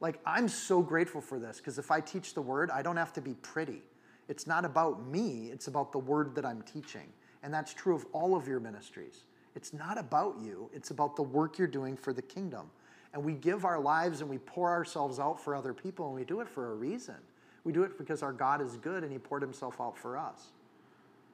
[0.00, 3.12] Like, I'm so grateful for this because if I teach the word, I don't have
[3.14, 3.82] to be pretty.
[4.28, 7.12] It's not about me, it's about the word that I'm teaching.
[7.42, 9.24] And that's true of all of your ministries.
[9.56, 12.70] It's not about you, it's about the work you're doing for the kingdom.
[13.12, 16.24] And we give our lives and we pour ourselves out for other people, and we
[16.24, 17.16] do it for a reason.
[17.64, 20.48] We do it because our God is good and He poured Himself out for us.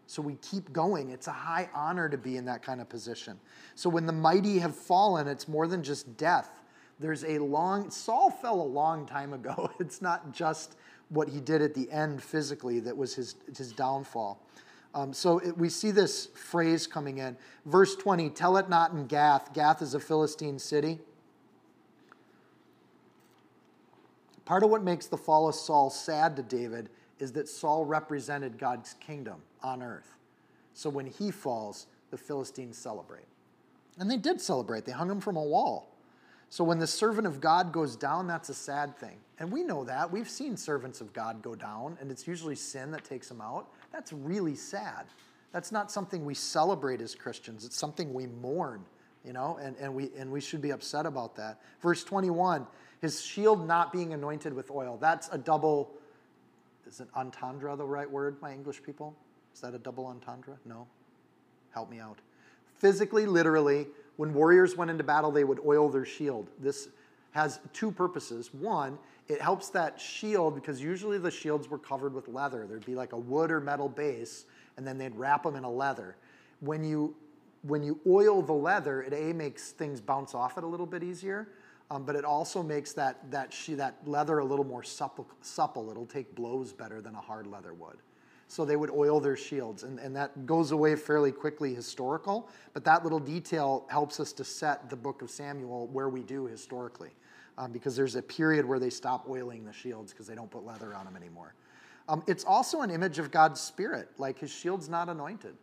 [0.07, 1.11] So we keep going.
[1.11, 3.39] It's a high honor to be in that kind of position.
[3.75, 6.51] So when the mighty have fallen, it's more than just death.
[6.99, 9.71] There's a long, Saul fell a long time ago.
[9.81, 10.77] It's not just
[11.09, 14.41] what he did at the end physically that was his, his downfall.
[14.95, 17.37] Um, so it, we see this phrase coming in.
[17.67, 19.53] Verse 20 Tell it not in Gath.
[19.53, 20.99] Gath is a Philistine city.
[24.47, 28.59] Part of what makes the fall of Saul sad to David is that Saul represented
[28.59, 30.15] God's kingdom on earth.
[30.73, 33.27] So when he falls, the Philistines celebrate.
[33.99, 35.93] And they did celebrate, they hung him from a wall.
[36.49, 39.17] So when the servant of God goes down, that's a sad thing.
[39.41, 40.11] And we know that.
[40.11, 43.69] We've seen servants of God go down, and it's usually sin that takes them out.
[43.93, 45.07] That's really sad.
[45.53, 48.85] That's not something we celebrate as Christians, it's something we mourn,
[49.25, 51.61] you know, and, and, we, and we should be upset about that.
[51.81, 52.67] Verse 21
[53.01, 54.99] his shield not being anointed with oil.
[55.01, 55.91] That's a double,
[56.87, 59.15] is it entendre the right word, my English people?
[59.55, 60.57] Is that a double entendre?
[60.65, 60.87] No?
[61.73, 62.19] Help me out.
[62.79, 66.49] Physically, literally, when warriors went into battle, they would oil their shield.
[66.59, 66.89] This
[67.33, 68.53] has two purposes.
[68.53, 72.67] One, it helps that shield because usually the shields were covered with leather.
[72.67, 75.71] There'd be like a wood or metal base, and then they'd wrap them in a
[75.71, 76.17] leather.
[76.61, 77.15] When you
[77.63, 81.03] when you oil the leather, it a makes things bounce off it a little bit
[81.03, 81.49] easier,
[81.91, 85.91] um, but it also makes that that she, that leather a little more supple, supple.
[85.91, 87.97] It'll take blows better than a hard leather would.
[88.49, 92.49] So they would oil their shields, and, and that goes away fairly quickly historical.
[92.75, 96.47] But that little detail helps us to set the book of Samuel where we do
[96.47, 97.11] historically,
[97.59, 100.65] um, because there's a period where they stop oiling the shields because they don't put
[100.65, 101.55] leather on them anymore.
[102.09, 105.57] Um, it's also an image of God's spirit, like his shield's not anointed.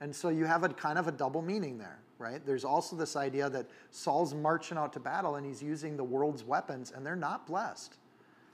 [0.00, 2.44] And so you have a kind of a double meaning there, right?
[2.44, 6.44] There's also this idea that Saul's marching out to battle and he's using the world's
[6.44, 7.96] weapons and they're not blessed.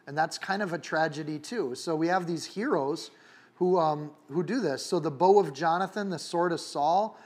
[0.06, 1.74] And that's kind of a tragedy too.
[1.74, 3.10] So we have these heroes
[3.54, 4.84] who, um, who do this.
[4.84, 7.18] So the bow of Jonathan, the sword of Saul,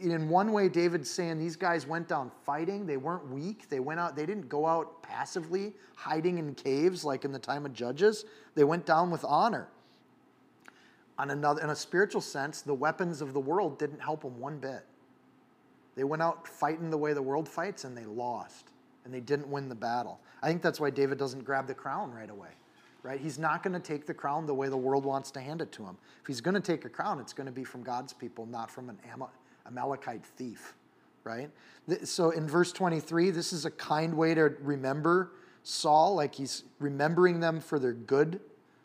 [0.00, 2.86] in one way, David's saying these guys went down fighting.
[2.86, 3.68] They weren't weak.
[3.68, 7.66] They went out, they didn't go out passively, hiding in caves like in the time
[7.66, 8.24] of Judges.
[8.54, 9.68] They went down with honor.
[11.18, 14.58] On another, in a spiritual sense, the weapons of the world didn't help them one
[14.58, 14.84] bit.
[15.96, 18.70] They went out fighting the way the world fights and they lost
[19.04, 20.20] and they didn't win the battle.
[20.42, 22.50] I think that's why David doesn't grab the crown right away
[23.04, 23.20] right?
[23.20, 25.70] He's not going to take the crown the way the world wants to hand it
[25.72, 25.96] to him.
[26.22, 28.70] If he's going to take a crown, it's going to be from God's people, not
[28.70, 28.98] from an
[29.66, 30.74] Amalekite thief,
[31.22, 31.50] right?
[32.02, 37.40] So in verse 23, this is a kind way to remember Saul, like he's remembering
[37.40, 38.40] them for their good,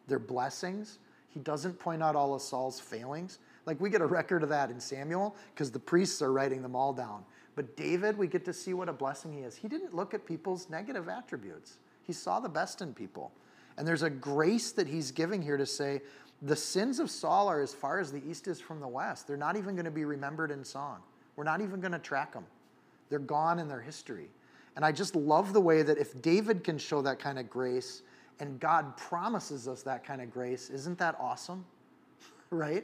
[0.07, 0.99] their blessings.
[1.29, 3.39] He doesn't point out all of Saul's failings.
[3.69, 6.75] Like we get a record of that in Samuel because the priests are writing them
[6.75, 7.23] all down.
[7.53, 9.55] But David, we get to see what a blessing he is.
[9.55, 13.31] He didn't look at people's negative attributes, he saw the best in people.
[13.77, 16.01] And there's a grace that he's giving here to say,
[16.41, 19.27] the sins of Saul are as far as the east is from the west.
[19.27, 20.97] They're not even going to be remembered in song.
[21.35, 22.45] We're not even going to track them.
[23.11, 24.31] They're gone in their history.
[24.77, 28.01] And I just love the way that if David can show that kind of grace
[28.39, 31.63] and God promises us that kind of grace, isn't that awesome?
[32.49, 32.83] right?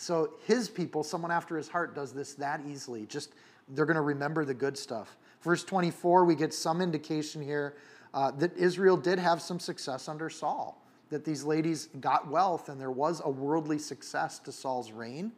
[0.00, 3.04] So his people, someone after his heart, does this that easily.
[3.04, 3.34] Just
[3.68, 5.18] they're going to remember the good stuff.
[5.42, 7.74] Verse 24, we get some indication here
[8.14, 12.80] uh, that Israel did have some success under Saul, that these ladies got wealth and
[12.80, 15.32] there was a worldly success to Saul's reign.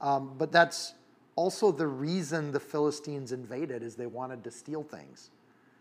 [0.00, 0.94] Um, but that's
[1.34, 5.30] also the reason the Philistines invaded is they wanted to steal things.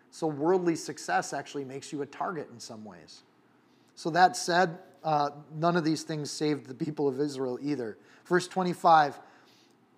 [0.09, 3.21] So worldly success actually makes you a target in some ways.
[3.93, 7.97] So that said, uh, none of these things saved the people of Israel either.
[8.25, 9.19] Verse 25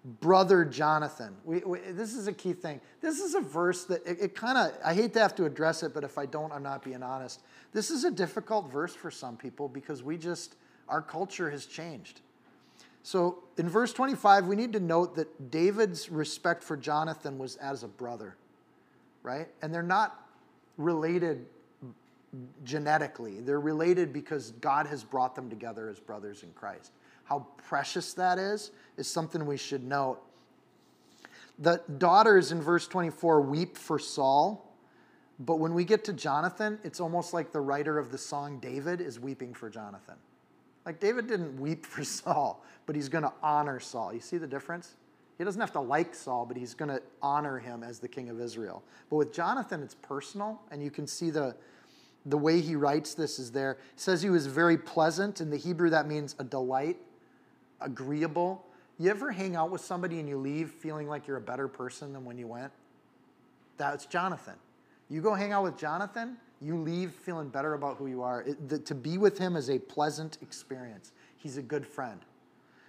[0.06, 1.36] brother Jonathan.
[1.44, 2.80] We, we, this is a key thing.
[3.02, 5.82] This is a verse that it, it kind of, I hate to have to address
[5.82, 7.42] it, but if I don't, I'm not being honest.
[7.74, 10.56] This is a difficult verse for some people because we just,
[10.88, 12.22] our culture has changed.
[13.02, 17.84] So in verse 25, we need to note that David's respect for Jonathan was as
[17.84, 18.36] a brother,
[19.24, 19.48] right?
[19.62, 20.28] And they're not
[20.78, 21.48] related
[22.64, 26.92] genetically, they're related because God has brought them together as brothers in Christ
[27.26, 30.22] how precious that is, is something we should note.
[31.60, 34.74] The daughters in verse 24 weep for Saul,
[35.40, 39.02] but when we get to Jonathan, it's almost like the writer of the song David
[39.02, 40.16] is weeping for Jonathan.
[40.86, 44.14] Like David didn't weep for Saul, but he's going to honor Saul.
[44.14, 44.96] You see the difference?
[45.38, 48.30] He doesn't have to like Saul, but he's going to honor him as the king
[48.30, 48.84] of Israel.
[49.10, 51.56] But with Jonathan, it's personal, and you can see the,
[52.26, 53.78] the way he writes this is there.
[53.94, 55.42] He says he was very pleasant.
[55.42, 56.98] In the Hebrew, that means a delight
[57.82, 58.66] agreeable.
[58.98, 62.14] You ever hang out with somebody and you leave feeling like you're a better person
[62.14, 62.72] than when you went?
[63.78, 64.56] That's Jonathan.
[65.10, 68.42] You go hang out with Jonathan, you leave feeling better about who you are.
[68.42, 71.12] It, the, to be with him is a pleasant experience.
[71.38, 72.22] He's a good friend.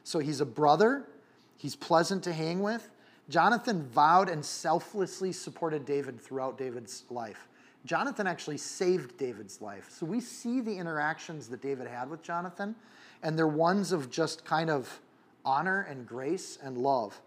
[0.05, 1.09] So he's a brother,
[1.57, 2.91] he's pleasant to hang with.
[3.29, 7.49] Jonathan vowed and selflessly supported David throughout David's life.
[7.87, 9.89] Jonathan actually saved David's life.
[9.91, 12.75] So we see the interactions that David had with Jonathan,
[13.23, 15.01] and they're ones of just kind of
[15.45, 17.21] honor and grace and love.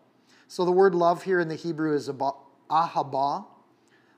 [0.47, 3.45] So the word love here in the Hebrew is ahaba.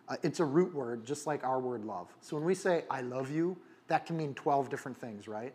[0.08, 2.08] Uh, it's a root word, just like our word love.
[2.22, 3.56] So when we say I love you,
[3.88, 5.54] that can mean 12 different things, right?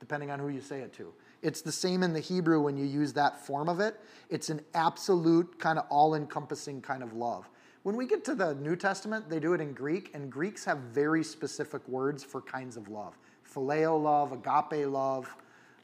[0.00, 1.12] Depending on who you say it to.
[1.42, 4.00] It's the same in the Hebrew when you use that form of it.
[4.30, 7.48] It's an absolute, kind of all encompassing kind of love.
[7.84, 10.78] When we get to the New Testament, they do it in Greek, and Greeks have
[10.78, 13.16] very specific words for kinds of love
[13.46, 15.36] phileo love, agape love,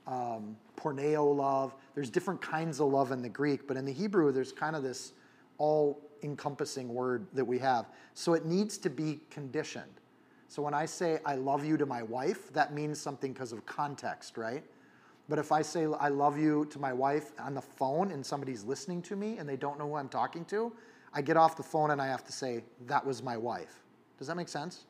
[0.07, 1.74] um, porneo love.
[1.94, 4.82] There's different kinds of love in the Greek, but in the Hebrew, there's kind of
[4.82, 5.12] this
[5.59, 7.84] all encompassing word that we have.
[8.14, 10.01] So it needs to be conditioned.
[10.48, 13.66] So when I say I love you to my wife, that means something because of
[13.66, 14.64] context, right?
[15.28, 18.64] But if I say I love you to my wife on the phone and somebody's
[18.64, 20.72] listening to me and they don't know who I'm talking to,
[21.12, 23.80] I get off the phone and I have to say, that was my wife.
[24.18, 24.84] Does that make sense?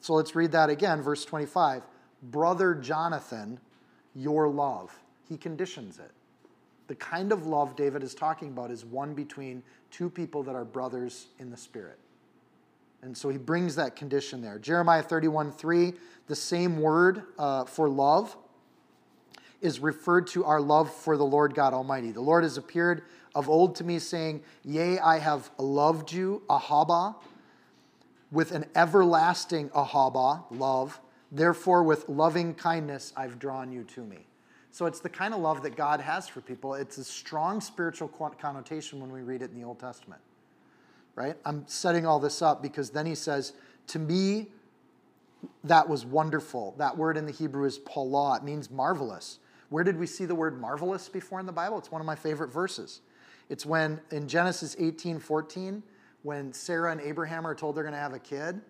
[0.00, 1.82] So let's read that again, verse 25.
[2.22, 3.60] Brother Jonathan,
[4.14, 4.98] your love.
[5.28, 6.10] He conditions it.
[6.86, 10.64] The kind of love David is talking about is one between two people that are
[10.64, 11.98] brothers in the Spirit.
[13.02, 14.58] And so he brings that condition there.
[14.58, 15.92] Jeremiah 31 3,
[16.26, 18.36] the same word uh, for love
[19.60, 22.12] is referred to our love for the Lord God Almighty.
[22.12, 23.02] The Lord has appeared
[23.34, 27.14] of old to me, saying, Yea, I have loved you, ahaba,
[28.32, 31.00] with an everlasting ahaba, love.
[31.30, 34.26] Therefore, with loving kindness, I've drawn you to me.
[34.72, 36.74] So it's the kind of love that God has for people.
[36.74, 40.20] It's a strong spiritual connotation when we read it in the Old Testament.
[41.14, 41.36] Right?
[41.44, 43.52] I'm setting all this up because then he says,
[43.88, 44.46] To me,
[45.64, 46.74] that was wonderful.
[46.78, 48.38] That word in the Hebrew is palah.
[48.38, 49.38] It means marvelous.
[49.70, 51.78] Where did we see the word marvelous before in the Bible?
[51.78, 53.00] It's one of my favorite verses.
[53.48, 55.82] It's when in Genesis 18 14,
[56.22, 58.60] when Sarah and Abraham are told they're going to have a kid,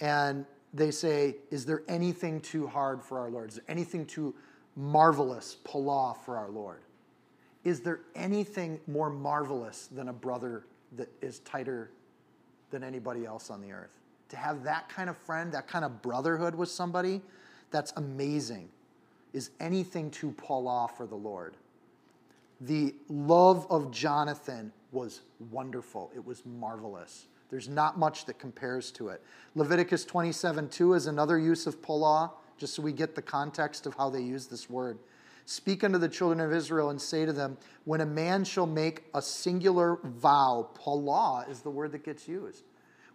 [0.00, 3.50] and they say, Is there anything too hard for our Lord?
[3.50, 4.34] Is there anything too
[4.76, 6.80] marvelous, palah, for our Lord?
[7.62, 10.64] Is there anything more marvelous than a brother
[10.96, 11.90] that is tighter
[12.70, 13.98] than anybody else on the earth?
[14.30, 17.20] To have that kind of friend, that kind of brotherhood with somebody,
[17.70, 18.70] that's amazing.
[19.32, 21.56] Is anything too palah for the Lord?
[22.60, 26.10] The love of Jonathan was wonderful.
[26.14, 27.26] It was marvelous.
[27.48, 29.22] There's not much that compares to it.
[29.54, 33.94] Leviticus 27 2 is another use of palah, just so we get the context of
[33.94, 34.98] how they use this word.
[35.46, 39.04] Speak unto the children of Israel and say to them, When a man shall make
[39.14, 42.62] a singular vow, palah is the word that gets used.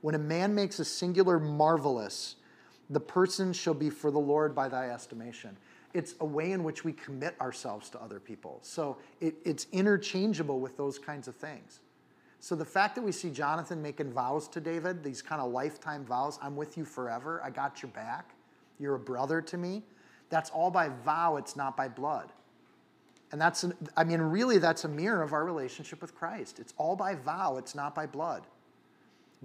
[0.02, 2.36] When a man makes a singular marvelous,
[2.90, 5.58] the person shall be for the Lord by thy estimation.
[5.96, 8.60] It's a way in which we commit ourselves to other people.
[8.62, 11.80] So it, it's interchangeable with those kinds of things.
[12.42, 16.04] So the fact that we see Jonathan making vows to David, these kind of lifetime
[16.06, 18.32] vows, I'm with you forever, I got your back,
[18.78, 19.84] you're a brother to me,
[20.30, 22.34] that's all by vow, it's not by blood.
[23.32, 26.60] And that's, an, I mean, really, that's a mirror of our relationship with Christ.
[26.60, 28.44] It's all by vow, it's not by blood.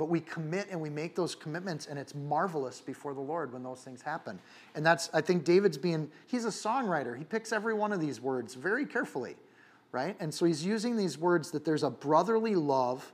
[0.00, 3.62] But we commit and we make those commitments, and it's marvelous before the Lord when
[3.62, 4.40] those things happen.
[4.74, 7.16] And that's, I think David's being, he's a songwriter.
[7.16, 9.36] He picks every one of these words very carefully
[9.92, 10.16] right?
[10.20, 13.12] And so he's using these words that there's a brotherly love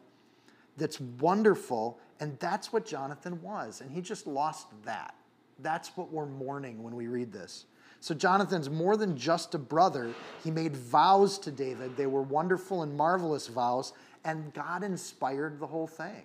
[0.76, 3.80] that's wonderful, and that's what Jonathan was.
[3.80, 5.14] And he just lost that.
[5.60, 7.64] That's what we're mourning when we read this.
[8.00, 10.12] So Jonathan's more than just a brother.
[10.44, 11.96] He made vows to David.
[11.96, 16.24] They were wonderful and marvelous vows, and God inspired the whole thing.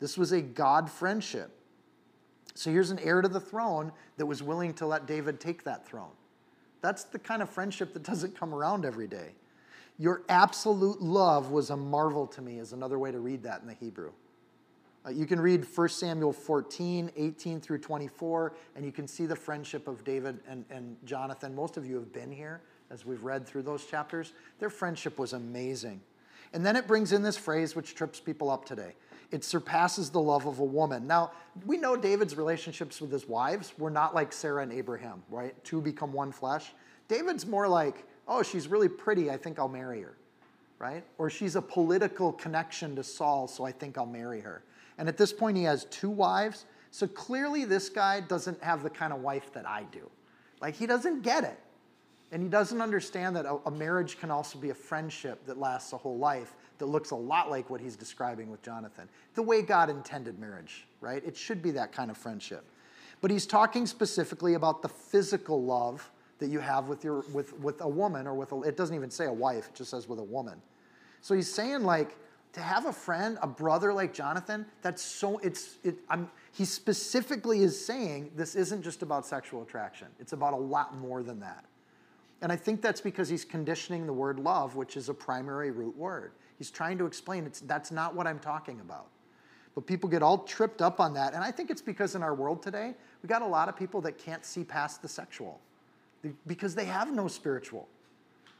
[0.00, 1.50] This was a God friendship.
[2.54, 5.86] So here's an heir to the throne that was willing to let David take that
[5.86, 6.10] throne.
[6.80, 9.32] That's the kind of friendship that doesn't come around every day.
[9.98, 13.66] Your absolute love was a marvel to me, is another way to read that in
[13.66, 14.12] the Hebrew.
[15.04, 19.36] Uh, you can read 1 Samuel 14, 18 through 24, and you can see the
[19.36, 21.54] friendship of David and, and Jonathan.
[21.54, 24.32] Most of you have been here as we've read through those chapters.
[24.58, 26.00] Their friendship was amazing.
[26.52, 28.94] And then it brings in this phrase which trips people up today
[29.30, 31.06] it surpasses the love of a woman.
[31.06, 31.32] Now,
[31.66, 35.54] we know David's relationships with his wives were not like Sarah and Abraham, right?
[35.64, 36.72] Two become one flesh.
[37.08, 40.14] David's more like oh, she's really pretty, I think I'll marry her,
[40.78, 41.02] right?
[41.16, 44.62] Or she's a political connection to Saul, so I think I'll marry her.
[44.98, 46.66] And at this point, he has two wives.
[46.90, 50.08] So clearly, this guy doesn't have the kind of wife that I do.
[50.60, 51.58] Like, he doesn't get it.
[52.30, 55.96] And he doesn't understand that a, marriage can also be a friendship that lasts a
[55.96, 59.08] whole life that looks a lot like what he's describing with Jonathan.
[59.34, 61.22] The way God intended marriage, right?
[61.24, 62.64] It should be that kind of friendship.
[63.20, 66.08] But he's talking specifically about the physical love
[66.38, 69.10] that you have with your with with a woman or with a, it doesn't even
[69.10, 70.60] say a wife it just says with a woman
[71.20, 72.16] so he's saying like
[72.52, 77.62] to have a friend a brother like jonathan that's so it's it i'm he specifically
[77.62, 81.64] is saying this isn't just about sexual attraction it's about a lot more than that
[82.40, 85.96] and i think that's because he's conditioning the word love which is a primary root
[85.96, 89.06] word he's trying to explain it's that's not what i'm talking about
[89.74, 92.34] but people get all tripped up on that and i think it's because in our
[92.34, 95.60] world today we got a lot of people that can't see past the sexual
[96.46, 97.88] because they have no spiritual.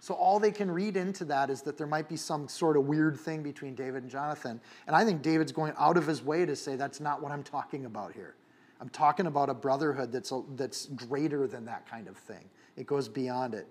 [0.00, 2.84] So all they can read into that is that there might be some sort of
[2.84, 4.60] weird thing between David and Jonathan.
[4.86, 7.42] And I think David's going out of his way to say that's not what I'm
[7.42, 8.36] talking about here.
[8.80, 12.44] I'm talking about a brotherhood that's, a, that's greater than that kind of thing.
[12.76, 13.66] It goes beyond it.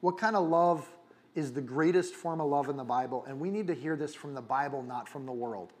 [0.00, 0.88] What kind of love
[1.34, 3.24] is the greatest form of love in the Bible?
[3.26, 5.72] And we need to hear this from the Bible, not from the world.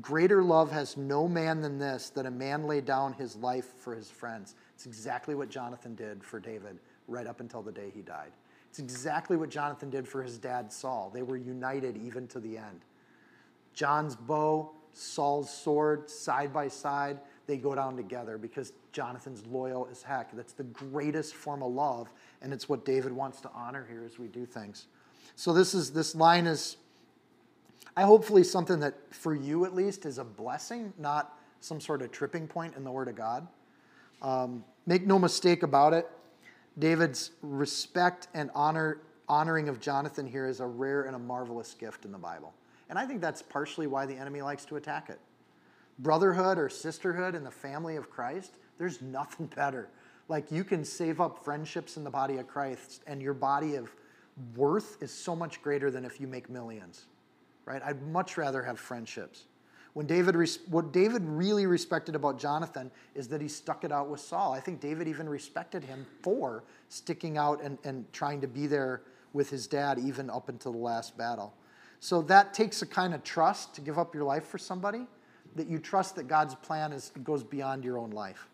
[0.00, 3.94] Greater love has no man than this, that a man lay down his life for
[3.94, 4.54] his friends.
[4.74, 8.32] It's exactly what Jonathan did for David right up until the day he died.
[8.68, 11.10] It's exactly what Jonathan did for his dad Saul.
[11.12, 12.84] They were united even to the end.
[13.72, 17.18] John's bow Saul's sword side by side,
[17.48, 20.30] they go down together because Jonathan's loyal as heck.
[20.36, 22.08] That's the greatest form of love,
[22.42, 24.86] and it's what David wants to honor here as we do things.
[25.34, 26.76] So this is this line is
[27.96, 32.12] I hopefully something that for you at least is a blessing, not some sort of
[32.12, 33.48] tripping point in the Word of God.
[34.22, 36.08] Um, make no mistake about it.
[36.78, 42.04] David's respect and honor, honoring of Jonathan here is a rare and a marvelous gift
[42.04, 42.52] in the Bible.
[42.88, 45.18] And I think that's partially why the enemy likes to attack it.
[45.98, 49.88] Brotherhood or sisterhood in the family of Christ, there's nothing better.
[50.28, 53.90] Like you can save up friendships in the body of Christ, and your body of
[54.54, 57.06] worth is so much greater than if you make millions,
[57.64, 57.82] right?
[57.84, 59.44] I'd much rather have friendships.
[59.94, 60.36] When David,
[60.68, 64.52] what David really respected about Jonathan is that he stuck it out with Saul.
[64.52, 69.02] I think David even respected him for sticking out and, and trying to be there
[69.32, 71.54] with his dad even up until the last battle.
[72.00, 75.06] So that takes a kind of trust to give up your life for somebody,
[75.58, 78.48] that you trust that God's plan is, goes beyond your own life.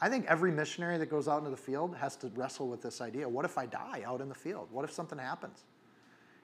[0.00, 3.00] I think every missionary that goes out into the field has to wrestle with this
[3.00, 3.28] idea.
[3.28, 4.66] What if I die out in the field?
[4.72, 5.62] What if something happens?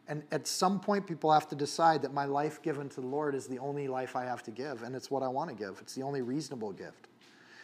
[0.07, 3.35] And at some point, people have to decide that my life given to the Lord
[3.35, 5.79] is the only life I have to give, and it's what I want to give.
[5.83, 7.09] It's the only reasonable gift.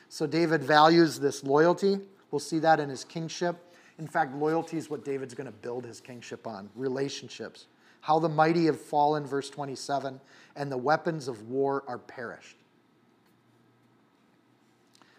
[0.08, 2.00] So David values this loyalty.
[2.30, 3.56] We'll see that in his kingship.
[3.98, 7.66] In fact, loyalty is what David's going to build his kingship on relationships.
[8.04, 10.20] How the mighty have fallen, verse 27,
[10.56, 12.58] and the weapons of war are perished.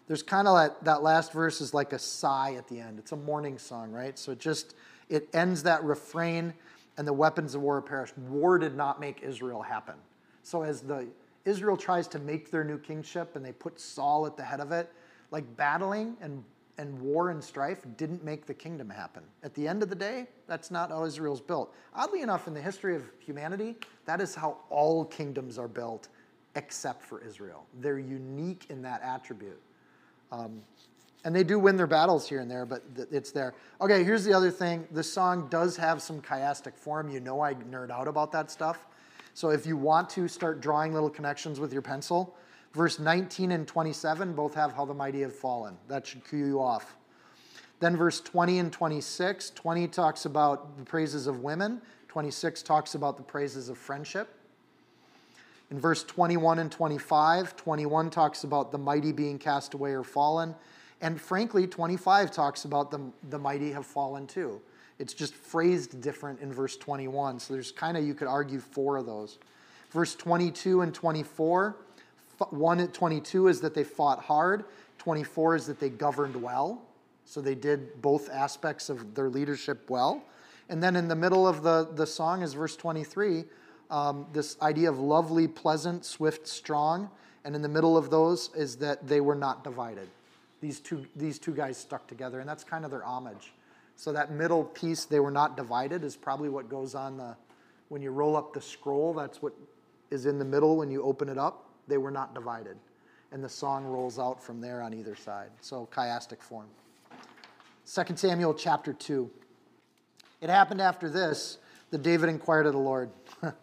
[0.05, 2.99] There's kind of like that last verse is like a sigh at the end.
[2.99, 4.19] It's a mourning song, right?
[4.19, 4.75] So it just
[5.09, 6.53] it ends that refrain
[6.95, 8.15] and the weapons of war are perished.
[8.19, 9.95] War did not make Israel happen.
[10.43, 11.07] So as the
[11.43, 14.71] Israel tries to make their new kingship and they put Saul at the head of
[14.71, 14.91] it,
[15.31, 16.43] like battling and,
[16.77, 19.23] and war and strife didn't make the kingdom happen.
[19.43, 21.73] At the end of the day, that's not how Israel's built.
[21.93, 26.09] Oddly enough, in the history of humanity, that is how all kingdoms are built
[26.55, 27.65] except for Israel.
[27.79, 29.61] They're unique in that attribute.
[30.31, 30.61] Um,
[31.23, 33.55] and they do win their battles here and there, but it's there.
[33.81, 34.87] Okay, here's the other thing.
[34.91, 37.09] The song does have some chiastic form.
[37.09, 38.85] You know I nerd out about that stuff.
[39.33, 42.37] So if you want to start drawing little connections with your pencil,
[42.75, 45.77] verse 19 and 27 both have how the mighty have fallen.
[45.87, 46.97] That should cue you off.
[47.79, 53.17] Then verse 20 and 26, 20 talks about the praises of women, 26 talks about
[53.17, 54.29] the praises of friendship.
[55.71, 60.53] In verse 21 and 25, 21 talks about the mighty being cast away or fallen,
[61.01, 62.99] and frankly, 25 talks about the,
[63.29, 64.61] the mighty have fallen too.
[64.99, 67.39] It's just phrased different in verse 21.
[67.39, 69.39] So there's kind of, you could argue four of those.
[69.91, 71.75] Verse 22 and 24,
[72.37, 74.65] 1 at 22 is that they fought hard,
[74.97, 76.81] 24 is that they governed well.
[77.25, 80.23] So they did both aspects of their leadership well.
[80.69, 83.45] And then in the middle of the, the song is verse 23,
[83.89, 87.09] um, this idea of lovely, pleasant, swift, strong.
[87.43, 90.07] And in the middle of those is that they were not divided
[90.65, 93.53] these two, these two guys stuck together, and that's kind of their homage.
[93.95, 97.35] So that middle piece, they were not divided, is probably what goes on the,
[97.89, 99.53] when you roll up the scroll, that's what
[100.09, 101.64] is in the middle when you open it up.
[101.87, 102.77] They were not divided.
[103.31, 105.49] And the song rolls out from there on either side.
[105.61, 106.67] So chiastic form.
[107.85, 109.29] 2 Samuel chapter 2.
[110.41, 111.59] It happened after this
[111.91, 113.09] that David inquired of the Lord.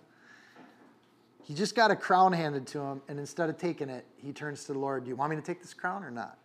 [1.42, 4.64] he just got a crown handed to him, and instead of taking it, he turns
[4.64, 6.38] to the Lord, Do you want me to take this crown or not?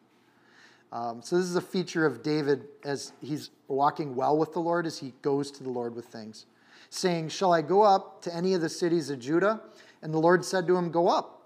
[0.92, 4.86] Um, so this is a feature of David as he's walking well with the Lord
[4.86, 6.46] as he goes to the Lord with things,
[6.90, 9.62] saying, Shall I go up to any of the cities of Judah?
[10.02, 11.37] And the Lord said to him, Go up.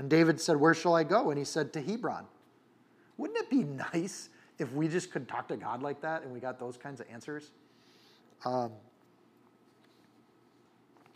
[0.00, 1.28] And David said, Where shall I go?
[1.28, 2.24] And he said, To Hebron.
[3.18, 6.40] Wouldn't it be nice if we just could talk to God like that and we
[6.40, 7.50] got those kinds of answers?
[8.46, 8.72] Um,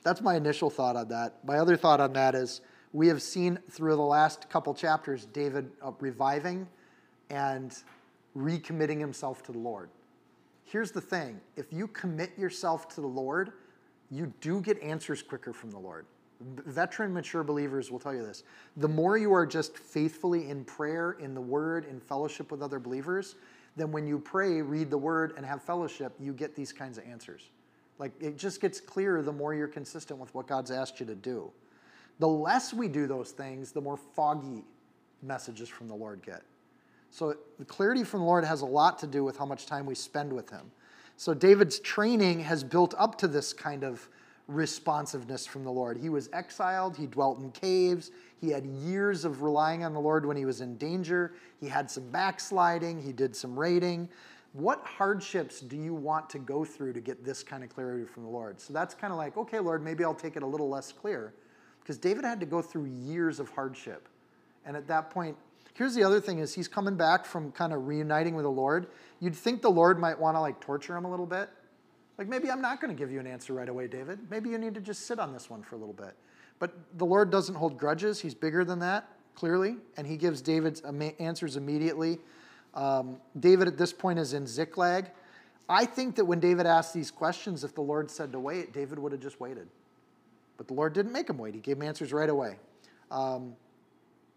[0.02, 1.42] that's my initial thought on that.
[1.46, 2.60] My other thought on that is
[2.92, 6.68] we have seen through the last couple chapters David uh, reviving
[7.30, 7.74] and
[8.36, 9.88] recommitting himself to the Lord.
[10.62, 13.52] Here's the thing if you commit yourself to the Lord,
[14.10, 16.04] you do get answers quicker from the Lord.
[16.40, 18.42] Veteran, mature believers will tell you this.
[18.76, 22.78] The more you are just faithfully in prayer, in the Word, in fellowship with other
[22.78, 23.36] believers,
[23.76, 27.04] then when you pray, read the Word, and have fellowship, you get these kinds of
[27.04, 27.50] answers.
[27.98, 31.14] Like it just gets clearer the more you're consistent with what God's asked you to
[31.14, 31.50] do.
[32.18, 34.64] The less we do those things, the more foggy
[35.22, 36.42] messages from the Lord get.
[37.10, 39.86] So the clarity from the Lord has a lot to do with how much time
[39.86, 40.70] we spend with Him.
[41.16, 44.08] So David's training has built up to this kind of
[44.46, 45.96] responsiveness from the Lord.
[45.96, 50.26] He was exiled, he dwelt in caves, he had years of relying on the Lord
[50.26, 54.08] when he was in danger, he had some backsliding, he did some raiding.
[54.52, 58.22] What hardships do you want to go through to get this kind of clarity from
[58.22, 58.60] the Lord?
[58.60, 61.34] So that's kind of like, okay, Lord, maybe I'll take it a little less clear.
[61.84, 64.08] because David had to go through years of hardship.
[64.64, 65.36] And at that point,
[65.74, 68.86] here's the other thing is he's coming back from kind of reuniting with the Lord.
[69.20, 71.50] You'd think the Lord might want to like torture him a little bit.
[72.18, 74.18] Like maybe I'm not going to give you an answer right away, David.
[74.30, 76.14] Maybe you need to just sit on this one for a little bit.
[76.58, 78.20] But the Lord doesn't hold grudges.
[78.20, 80.80] He's bigger than that, clearly, and he gives David's
[81.18, 82.18] answers immediately.
[82.74, 85.10] Um, David at this point is in Ziklag.
[85.68, 88.98] I think that when David asked these questions, if the Lord said to wait, David
[88.98, 89.68] would have just waited.
[90.56, 91.54] But the Lord didn't make him wait.
[91.54, 92.56] He gave him answers right away.
[93.10, 93.54] Um,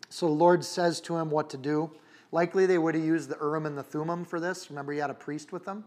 [0.09, 1.91] so the Lord says to him what to do.
[2.31, 4.69] Likely they would have used the Urim and the Thummim for this.
[4.69, 5.83] Remember, he had a priest with them.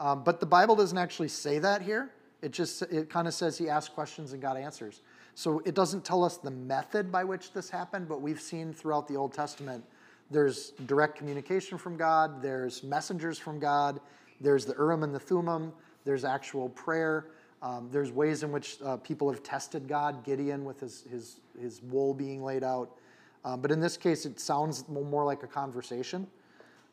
[0.00, 2.10] Um, but the Bible doesn't actually say that here.
[2.42, 5.02] It just it kind of says he asked questions and got answers.
[5.34, 9.06] So it doesn't tell us the method by which this happened, but we've seen throughout
[9.06, 9.84] the Old Testament
[10.30, 14.00] there's direct communication from God, there's messengers from God,
[14.40, 15.72] there's the Urim and the Thummim,
[16.04, 17.26] there's actual prayer.
[17.62, 21.82] Um, there's ways in which uh, people have tested God, Gideon with his, his, his
[21.82, 22.96] wool being laid out.
[23.44, 26.26] Um, but in this case, it sounds more like a conversation.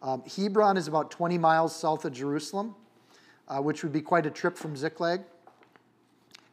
[0.02, 2.76] Um, Hebron is about 20 miles south of Jerusalem,
[3.48, 5.22] uh, which would be quite a trip from Ziklag.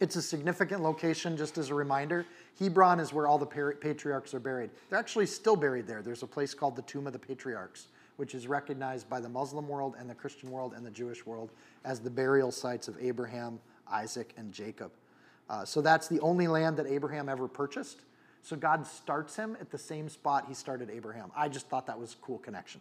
[0.00, 2.26] It's a significant location, just as a reminder.
[2.58, 4.70] Hebron is where all the patriarchs are buried.
[4.90, 6.02] They're actually still buried there.
[6.02, 9.68] There's a place called the Tomb of the Patriarchs which is recognized by the Muslim
[9.68, 11.50] world and the Christian world and the Jewish world
[11.84, 13.58] as the burial sites of Abraham,
[13.90, 14.92] Isaac, and Jacob.
[15.50, 18.00] Uh, so that's the only land that Abraham ever purchased.
[18.42, 21.30] So God starts him at the same spot he started Abraham.
[21.36, 22.80] I just thought that was a cool connection.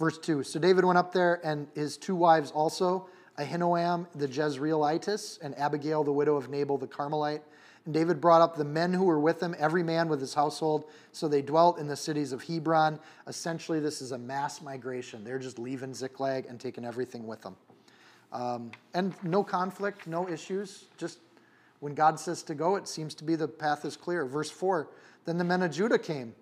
[0.00, 3.06] Verse 2 So David went up there, and his two wives also,
[3.38, 7.42] Ahinoam the Jezreelitess, and Abigail the widow of Nabal the Carmelite.
[7.84, 10.84] And David brought up the men who were with him, every man with his household.
[11.12, 12.98] So they dwelt in the cities of Hebron.
[13.26, 15.22] Essentially, this is a mass migration.
[15.22, 17.56] They're just leaving Ziklag and taking everything with them.
[18.32, 20.86] Um, and no conflict, no issues.
[20.96, 21.18] Just
[21.80, 24.24] when God says to go, it seems to be the path is clear.
[24.24, 24.88] Verse 4
[25.26, 26.34] Then the men of Judah came,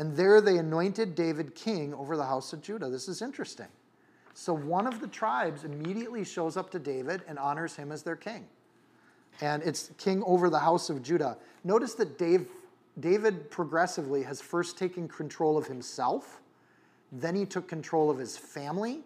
[0.00, 2.88] and there they anointed David king over the house of Judah.
[2.88, 3.68] This is interesting.
[4.34, 8.16] So one of the tribes immediately shows up to David and honors him as their
[8.16, 8.48] king
[9.40, 11.36] and it's king over the house of Judah.
[11.64, 12.46] Notice that Dave,
[12.98, 16.40] David progressively has first taken control of himself,
[17.12, 19.00] then he took control of his family,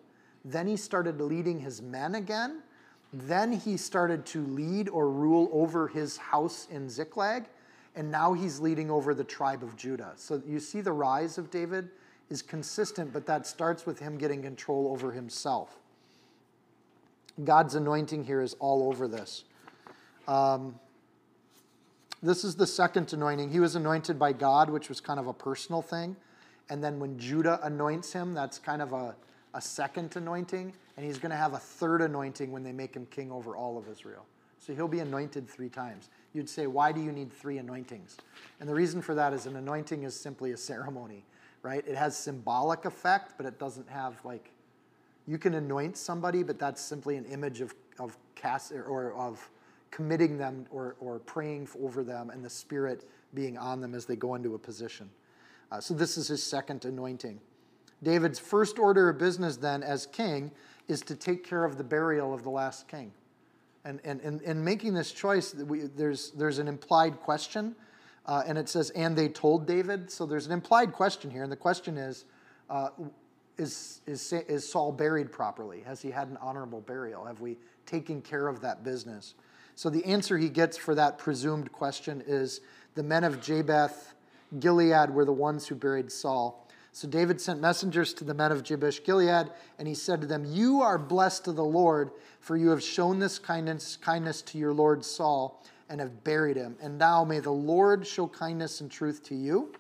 [0.45, 2.63] then he started leading his men again,
[3.13, 7.45] then he started to lead or rule over his house in Ziklag,
[7.97, 10.13] and now he's leading over the tribe of Judah.
[10.17, 11.91] So you see the rise of David
[12.31, 15.79] is consistent, but that starts with him getting control over himself.
[17.43, 19.45] God's anointing here is all over this.
[20.27, 20.79] Um,
[22.23, 23.51] this is the second anointing.
[23.51, 26.17] He was anointed by God, which was kind of a personal thing.
[26.71, 29.15] And then when Judah anoints him, that's kind of a,
[29.53, 30.73] a second anointing.
[30.97, 33.77] And he's going to have a third anointing when they make him king over all
[33.77, 34.25] of Israel.
[34.59, 36.09] So he'll be anointed three times.
[36.35, 38.17] You'd say, why do you need three anointings?
[38.61, 41.25] And the reason for that is an anointing is simply a ceremony,
[41.63, 41.85] right?
[41.87, 44.51] It has symbolic effect, but it doesn't have like,
[45.27, 49.49] you can anoint somebody, but that's simply an image of, of cast or of
[49.93, 54.17] committing them or, or praying over them and the Spirit being on them as they
[54.17, 55.09] go into a position.
[55.71, 57.41] Uh, so, this is his second anointing.
[58.03, 60.51] David's first order of business, then, as king,
[60.89, 63.13] is to take care of the burial of the last king.
[63.85, 67.77] And, and, and, and making this choice, we, there's, there's an implied question,
[68.25, 70.11] uh, and it says, and they told David.
[70.11, 72.25] So there's an implied question here, and the question is,
[72.71, 72.89] uh,
[73.59, 75.83] is, is, is Saul buried properly?
[75.83, 77.25] Has he had an honorable burial?
[77.27, 79.35] Have we taken care of that business?
[79.77, 82.61] So the answer he gets for that presumed question is
[82.95, 83.93] the men of Jabesh
[84.61, 86.64] Gilead were the ones who buried Saul.
[86.95, 90.45] So David sent messengers to the men of Jabesh Gilead, and he said to them,
[90.45, 94.73] You are blessed of the Lord, for you have shown this kindness, kindness to your
[94.73, 96.77] Lord Saul and have buried him.
[96.81, 99.73] And now may the Lord show kindness and truth to you.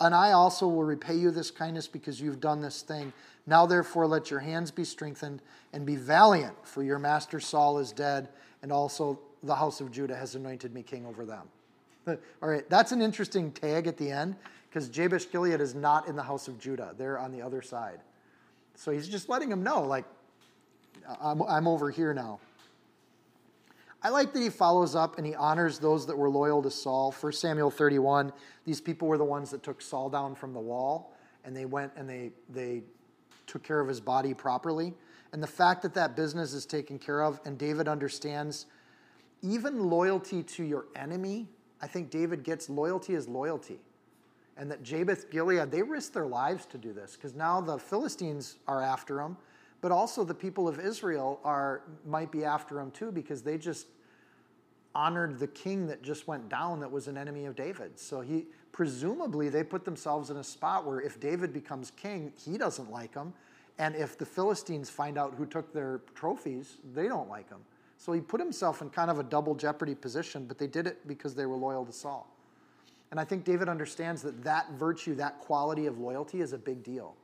[0.00, 3.14] And I also will repay you this kindness because you've done this thing.
[3.46, 5.40] Now, therefore, let your hands be strengthened
[5.72, 8.28] and be valiant, for your master Saul is dead,
[8.62, 11.48] and also the house of Judah has anointed me king over them.
[12.42, 14.36] All right, that's an interesting tag at the end
[14.70, 16.94] because Jabesh Gilead is not in the house of Judah.
[16.96, 17.98] They're on the other side.
[18.76, 20.04] So he's just letting him know, like,
[21.20, 22.38] I'm, I'm over here now.
[24.02, 27.12] I like that he follows up and he honors those that were loyal to Saul.
[27.12, 28.32] 1 Samuel 31,
[28.64, 31.12] these people were the ones that took Saul down from the wall
[31.44, 32.82] and they went and they, they
[33.46, 34.94] took care of his body properly.
[35.32, 38.66] And the fact that that business is taken care of and David understands
[39.42, 41.48] even loyalty to your enemy,
[41.82, 43.80] I think David gets loyalty is loyalty.
[44.60, 48.58] And that Jabesh Gilead, they risked their lives to do this because now the Philistines
[48.68, 49.38] are after them,
[49.80, 53.86] but also the people of Israel are might be after them too because they just
[54.94, 57.98] honored the king that just went down that was an enemy of David.
[57.98, 62.58] So he presumably they put themselves in a spot where if David becomes king, he
[62.58, 63.32] doesn't like him.
[63.78, 67.60] And if the Philistines find out who took their trophies, they don't like him.
[67.96, 71.08] So he put himself in kind of a double jeopardy position, but they did it
[71.08, 72.30] because they were loyal to Saul.
[73.10, 76.82] And I think David understands that that virtue, that quality of loyalty is a big
[76.82, 77.16] deal.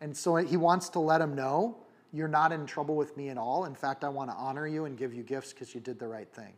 [0.00, 1.76] And so he wants to let him know,
[2.12, 3.64] you're not in trouble with me at all.
[3.66, 6.08] In fact, I want to honor you and give you gifts because you did the
[6.08, 6.52] right thing.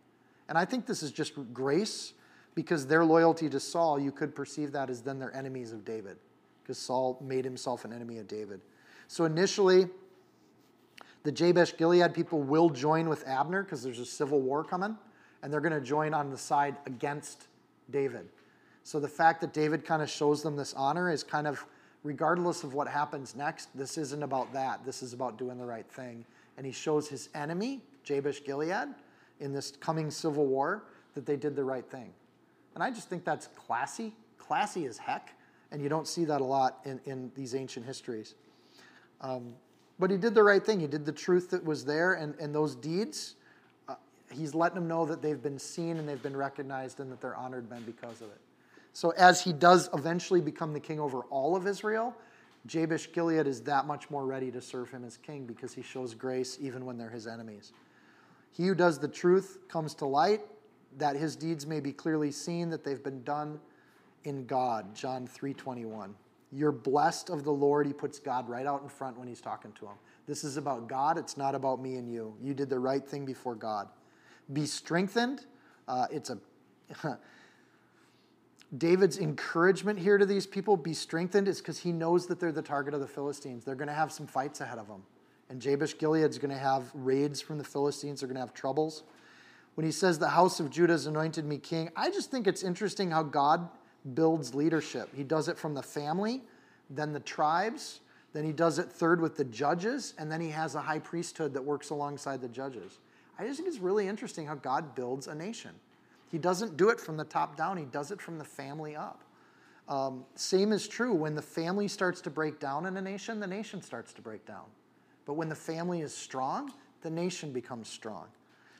[0.48, 2.12] And I think this is just grace
[2.54, 6.16] because their loyalty to Saul, you could perceive that as then they're enemies of David
[6.62, 8.60] because Saul made himself an enemy of David.
[9.08, 9.88] So initially,
[11.22, 14.96] the Jabesh Gilead people will join with Abner because there's a civil war coming,
[15.42, 17.48] and they're going to join on the side against
[17.90, 18.28] David.
[18.91, 21.64] So the fact that David kind of shows them this honor is kind of,
[22.03, 24.84] regardless of what happens next, this isn't about that.
[24.84, 26.24] This is about doing the right thing.
[26.57, 28.88] And he shows his enemy, Jabesh Gilead,
[29.38, 30.82] in this coming civil war,
[31.14, 32.12] that they did the right thing.
[32.74, 35.36] And I just think that's classy, classy as heck.
[35.70, 38.34] And you don't see that a lot in, in these ancient histories.
[39.20, 39.55] Um,
[40.01, 40.80] but he did the right thing.
[40.80, 43.36] He did the truth that was there, and, and those deeds,
[43.88, 43.95] uh,
[44.32, 47.36] he's letting them know that they've been seen and they've been recognized and that they're
[47.36, 48.41] honored men because of it.
[48.93, 52.16] So as he does eventually become the king over all of Israel,
[52.66, 56.14] Jabesh Gilead is that much more ready to serve him as king because he shows
[56.14, 57.72] grace even when they're his enemies.
[58.53, 60.43] He who does the truth comes to light,
[60.99, 63.61] that his deeds may be clearly seen, that they've been done
[64.24, 64.95] in God.
[64.95, 66.14] John 3:21.
[66.53, 67.86] You're blessed of the Lord.
[67.86, 69.95] He puts God right out in front when he's talking to him.
[70.26, 71.16] This is about God.
[71.16, 72.34] It's not about me and you.
[72.43, 73.88] You did the right thing before God.
[74.53, 75.47] Be strengthened.
[75.86, 76.38] Uh, it's a
[78.78, 82.62] David's encouragement here to these people, be strengthened, is because he knows that they're the
[82.62, 83.64] target of the Philistines.
[83.64, 85.02] They're going to have some fights ahead of them.
[85.48, 88.20] And Jabesh Gilead's going to have raids from the Philistines.
[88.20, 89.02] They're going to have troubles.
[89.74, 92.62] When he says, The house of Judah has anointed me king, I just think it's
[92.62, 93.68] interesting how God
[94.14, 95.08] builds leadership.
[95.14, 96.42] He does it from the family,
[96.88, 98.00] then the tribes,
[98.32, 101.52] then he does it third with the judges, and then he has a high priesthood
[101.54, 102.98] that works alongside the judges.
[103.38, 105.72] I just think it's really interesting how God builds a nation.
[106.30, 109.22] He doesn't do it from the top down, he does it from the family up.
[109.88, 113.46] Um, same is true when the family starts to break down in a nation, the
[113.46, 114.66] nation starts to break down.
[115.26, 116.72] But when the family is strong,
[117.02, 118.26] the nation becomes strong.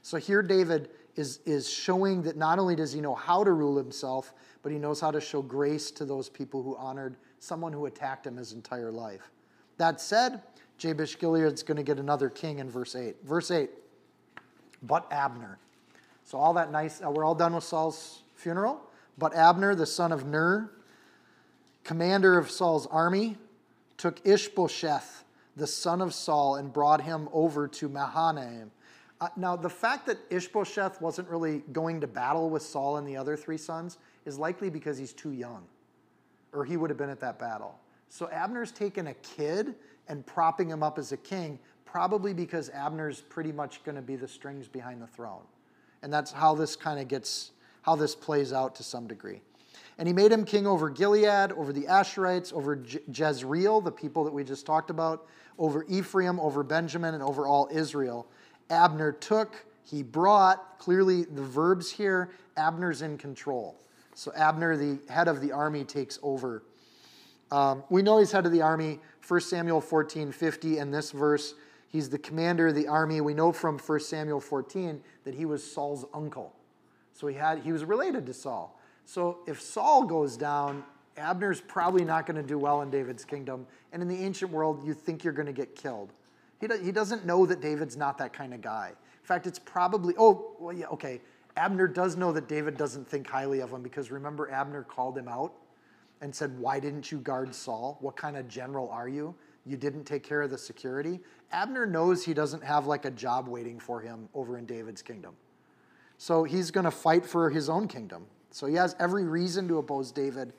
[0.03, 3.77] So here, David is, is showing that not only does he know how to rule
[3.77, 4.33] himself,
[4.63, 8.27] but he knows how to show grace to those people who honored someone who attacked
[8.27, 9.31] him his entire life.
[9.77, 10.43] That said,
[10.79, 13.17] Jabesh Gilead's going to get another king in verse 8.
[13.25, 13.71] Verse 8,
[14.83, 15.59] but Abner.
[16.31, 18.81] So, all that nice, uh, we're all done with Saul's funeral.
[19.19, 20.71] But Abner, the son of Ner,
[21.83, 23.37] commander of Saul's army,
[23.97, 25.25] took Ishbosheth,
[25.57, 28.71] the son of Saul, and brought him over to Mahanaim
[29.21, 33.17] uh, now, the fact that Ishbosheth wasn't really going to battle with Saul and the
[33.17, 35.65] other three sons is likely because he's too young,
[36.53, 37.79] or he would have been at that battle.
[38.09, 39.75] So Abner's taken a kid
[40.09, 44.17] and propping him up as a king, probably because Abner's pretty much going to be
[44.17, 45.43] the strings behind the throne.
[46.03, 49.41] And that's how this kind of gets, how this plays out to some degree.
[49.99, 54.25] And he made him king over Gilead, over the Asherites, over Je- Jezreel, the people
[54.25, 55.27] that we just talked about,
[55.59, 58.27] over Ephraim, over Benjamin, and over all Israel.
[58.71, 60.79] Abner took, he brought.
[60.79, 63.79] Clearly, the verbs here, Abner's in control.
[64.15, 66.63] So Abner, the head of the army, takes over.
[67.51, 69.01] Um, we know he's head of the army.
[69.27, 71.55] 1 Samuel 14 50, and this verse,
[71.91, 73.21] he's the commander of the army.
[73.21, 76.55] We know from 1 Samuel 14 that he was Saul's uncle.
[77.13, 78.81] So he, had, he was related to Saul.
[79.05, 80.85] So if Saul goes down,
[81.17, 83.67] Abner's probably not going to do well in David's kingdom.
[83.93, 86.13] And in the ancient world, you think you're going to get killed.
[86.61, 88.89] He, do, he doesn't know that David's not that kind of guy.
[88.89, 91.21] In fact, it's probably, oh, well, yeah, okay.
[91.57, 95.29] Abner does know that David doesn't think highly of him because remember, Abner called him
[95.29, 95.53] out
[96.21, 97.99] and said, Why didn't you guard Saul?
[98.01, 99.35] What kind of general are you?
[99.67, 101.21] You didn't take care of the security.
[101.53, 105.35] Abner knows he doesn't have like a job waiting for him over in David's kingdom.
[106.19, 108.27] So he's going to fight for his own kingdom.
[108.51, 110.53] So he has every reason to oppose David,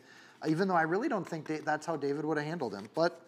[0.47, 2.88] even though I really don't think that's how David would have handled him.
[2.93, 3.22] But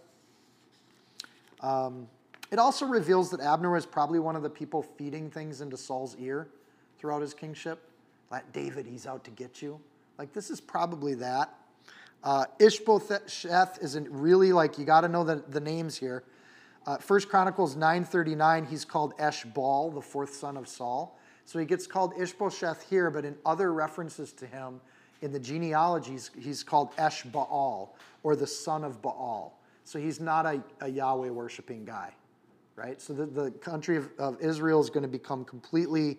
[1.61, 2.07] um,
[2.51, 6.15] it also reveals that Abner was probably one of the people feeding things into Saul's
[6.19, 6.47] ear
[6.97, 7.89] throughout his kingship.
[8.31, 9.79] Like, David, he's out to get you.
[10.17, 11.53] Like, this is probably that.
[12.23, 16.23] Uh, Ishbosheth isn't really like, you got to know the, the names here.
[16.85, 21.17] Uh, First Chronicles 9.39, he's called Eshbaal, the fourth son of Saul.
[21.45, 24.79] So he gets called Ishbosheth here, but in other references to him,
[25.21, 27.89] in the genealogies, he's called Eshbaal,
[28.23, 29.57] or the son of Baal.
[29.85, 32.13] So he's not a, a Yahweh worshiping guy
[32.75, 33.01] right?
[33.01, 36.17] So the, the country of, of Israel is going to become completely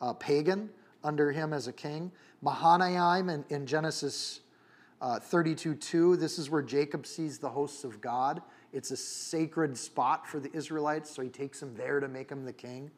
[0.00, 0.70] uh, pagan
[1.02, 2.10] under him as a king.
[2.42, 4.40] Mahanaim in, in Genesis
[5.00, 8.42] uh, 32 2, this is where Jacob sees the hosts of God.
[8.72, 12.44] It's a sacred spot for the Israelites, so he takes him there to make him
[12.44, 12.90] the king.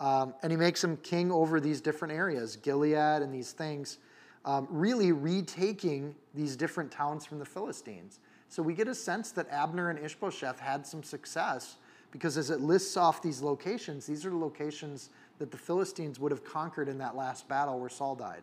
[0.00, 3.98] Um, and he makes him king over these different areas, Gilead and these things,
[4.44, 8.18] um, really retaking these different towns from the Philistines.
[8.48, 11.76] So we get a sense that Abner and Ishbosheth had some success
[12.10, 16.30] because as it lists off these locations, these are the locations that the Philistines would
[16.30, 18.42] have conquered in that last battle where Saul died.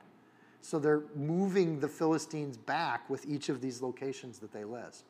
[0.61, 5.05] So they're moving the Philistines back with each of these locations that they list.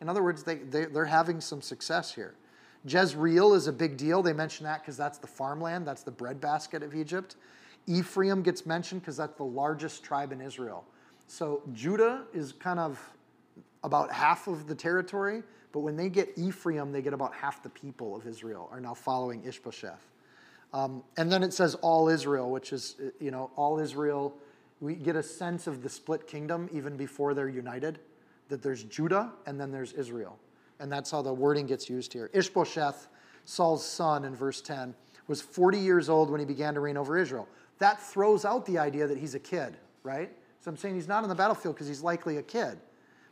[0.00, 2.34] In other words, they, they, are having some success here.
[2.86, 4.22] Jezreel is a big deal.
[4.22, 7.36] They mention that because that's the farmland, that's the breadbasket of Egypt.
[7.86, 10.84] Ephraim gets mentioned because that's the largest tribe in Israel.
[11.26, 12.98] So Judah is kind of
[13.84, 15.42] about half of the territory,
[15.72, 18.94] but when they get Ephraim, they get about half the people of Israel are now
[18.94, 20.08] following Ishbosheth.
[20.72, 24.34] Um, and then it says all Israel, which is, you know, all Israel.
[24.80, 28.00] We get a sense of the split kingdom even before they're united,
[28.48, 30.38] that there's Judah and then there's Israel.
[30.78, 32.30] And that's how the wording gets used here.
[32.32, 33.08] Ishbosheth,
[33.44, 34.94] Saul's son in verse 10,
[35.26, 37.46] was 40 years old when he began to reign over Israel.
[37.78, 40.30] That throws out the idea that he's a kid, right?
[40.60, 42.78] So I'm saying he's not on the battlefield because he's likely a kid.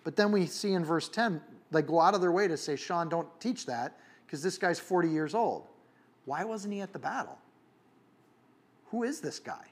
[0.05, 1.41] But then we see in verse 10,
[1.71, 4.79] they go out of their way to say, Seann, don't teach that because this guy's
[4.79, 5.67] 40 years old.
[6.25, 7.39] Why wasn't he at the battle?
[8.91, 9.67] Who is this guy?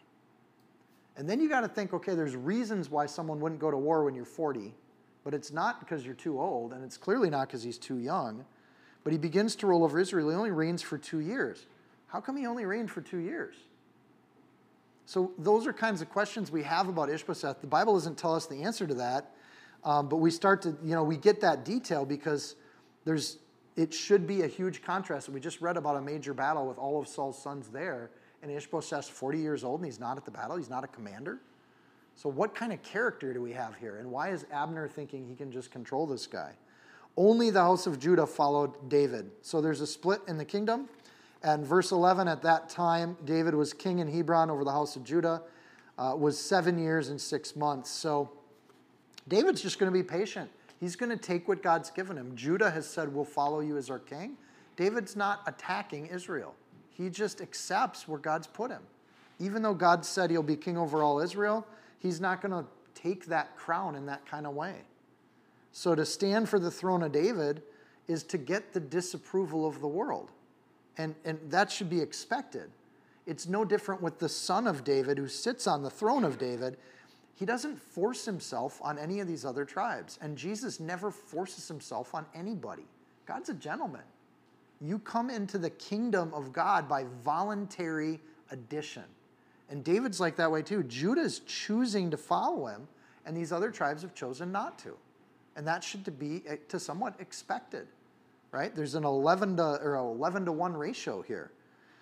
[1.17, 4.05] And then you got to think okay, there's reasons why someone wouldn't go to war
[4.05, 4.75] when you're 40,
[5.25, 8.45] but it's not because you're too old, and it's clearly not because he's too young.
[9.03, 10.31] But he begins to rule over Israel.
[10.31, 11.67] He only reigns for two years.
[12.09, 13.55] How come he only reigned for two years?
[15.07, 17.61] So, those are kinds of questions we have about Ishbosheth.
[17.61, 19.31] The Bible doesn't tell us the answer to that,
[19.85, 22.57] um, but we start to, you know, we get that detail because
[23.05, 23.39] there's,
[23.77, 25.29] it should be a huge contrast.
[25.29, 28.11] We just read about a major battle with all of Saul's sons there,
[28.47, 31.41] and Ishbosheth's 40 years old and he's not at the battle, he's not a commander.
[32.15, 33.97] So, what kind of character do we have here?
[33.97, 36.53] And why is Abner thinking he can just control this guy?
[37.17, 39.31] Only the house of Judah followed David.
[39.43, 40.89] So, there's a split in the kingdom.
[41.43, 45.05] And verse 11, at that time, David was king in Hebron over the house of
[45.05, 45.43] Judah,
[45.99, 47.91] uh, was seven years and six months.
[47.91, 48.31] So,
[49.29, 50.51] David's just going to be patient.
[50.81, 52.35] He's going to take what God's given him.
[52.35, 54.37] Judah has said, We'll follow you as our king.
[54.77, 56.55] David's not attacking Israel,
[56.97, 58.83] he just accepts where God's put him.
[59.39, 61.67] Even though God said he'll be king over all Israel,
[61.99, 64.77] he's not going to take that crown in that kind of way.
[65.73, 67.63] So to stand for the throne of David
[68.09, 70.31] is to get the disapproval of the world.
[70.97, 72.71] And, and that should be expected.
[73.27, 76.79] It's no different with the son of David who sits on the throne of David
[77.37, 80.19] he doesn't force himself on any of these other tribes.
[80.23, 82.87] And Jesus never forces himself on anybody.
[83.27, 84.03] God's a gentleman.
[84.81, 88.21] You come into the kingdom of God by voluntary
[88.51, 89.05] addition.
[89.69, 90.83] And David's like that way too.
[90.85, 92.87] Judah's choosing to follow him,
[93.25, 94.97] and these other tribes have chosen not to.
[95.57, 97.89] And that should be eh, to somewhat expected,
[98.53, 98.75] right?
[98.75, 101.51] There's an 11 to, or 11 to 1 ratio here.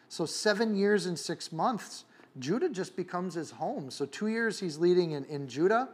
[0.09, 2.05] So seven years and six months
[2.39, 3.91] Judah just becomes his home.
[3.91, 5.89] So two years he's leading in, in Judah.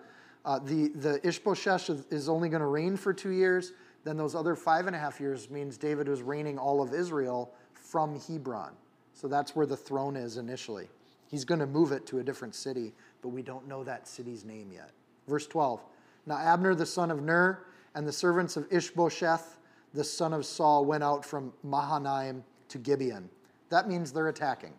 [0.45, 3.73] Uh, the, the Ishbosheth is only going to reign for two years.
[4.05, 7.53] Then those other five and a half years means David was reigning all of Israel
[7.75, 8.73] from Hebron.
[9.13, 10.89] So that's where the throne is initially.
[11.29, 12.93] He's going to move it to a different city,
[13.23, 14.91] but we don't know that city's name yet.
[15.29, 15.81] Verse 12
[16.27, 19.57] Now Abner the son of Ner and the servants of Ishbosheth
[19.93, 23.29] the son of Saul went out from Mahanaim to Gibeon.
[23.71, 24.73] That means they're attacking.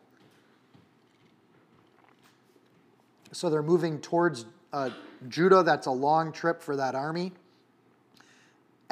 [3.33, 4.89] So they're moving towards uh,
[5.27, 5.63] Judah.
[5.63, 7.33] That's a long trip for that army.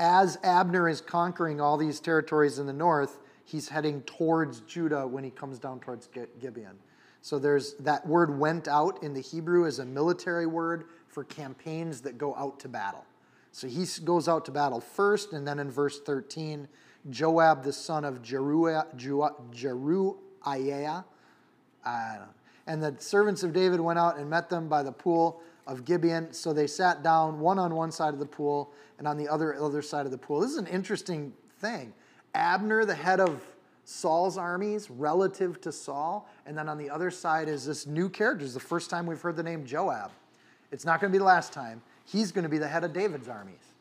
[0.02, 5.26] As Abner is conquering all these territories in the north, he's heading towards Judah when
[5.26, 6.08] he comes down towards
[6.39, 6.78] Gibeon.
[7.22, 12.00] So there's that word went out in the Hebrew is a military word for campaigns
[12.02, 13.06] that go out to battle.
[13.52, 16.70] So he goes out to battle first, and then in verse 13,
[17.10, 20.16] Joab the son of Jeruiah, Jeruiah,
[22.68, 26.34] and the servants of David went out and met them by the pool of Gibeon.
[26.34, 29.56] So they sat down, one on one side of the pool and on the other,
[29.56, 30.40] other side of the pool.
[30.40, 31.94] This is an interesting thing.
[32.34, 33.42] Abner, the head of
[33.86, 36.28] Saul's armies, relative to Saul.
[36.46, 38.44] And then on the other side is this new character.
[38.44, 40.12] It's the first time we've heard the name Joab.
[40.72, 41.82] It's not going to be the last time.
[42.06, 43.74] He's going to be the head of David's armies.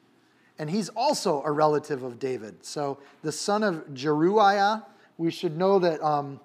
[0.58, 2.64] And he's also a relative of David.
[2.64, 4.84] So the son of Jeruiah,
[5.16, 6.40] we should know that um,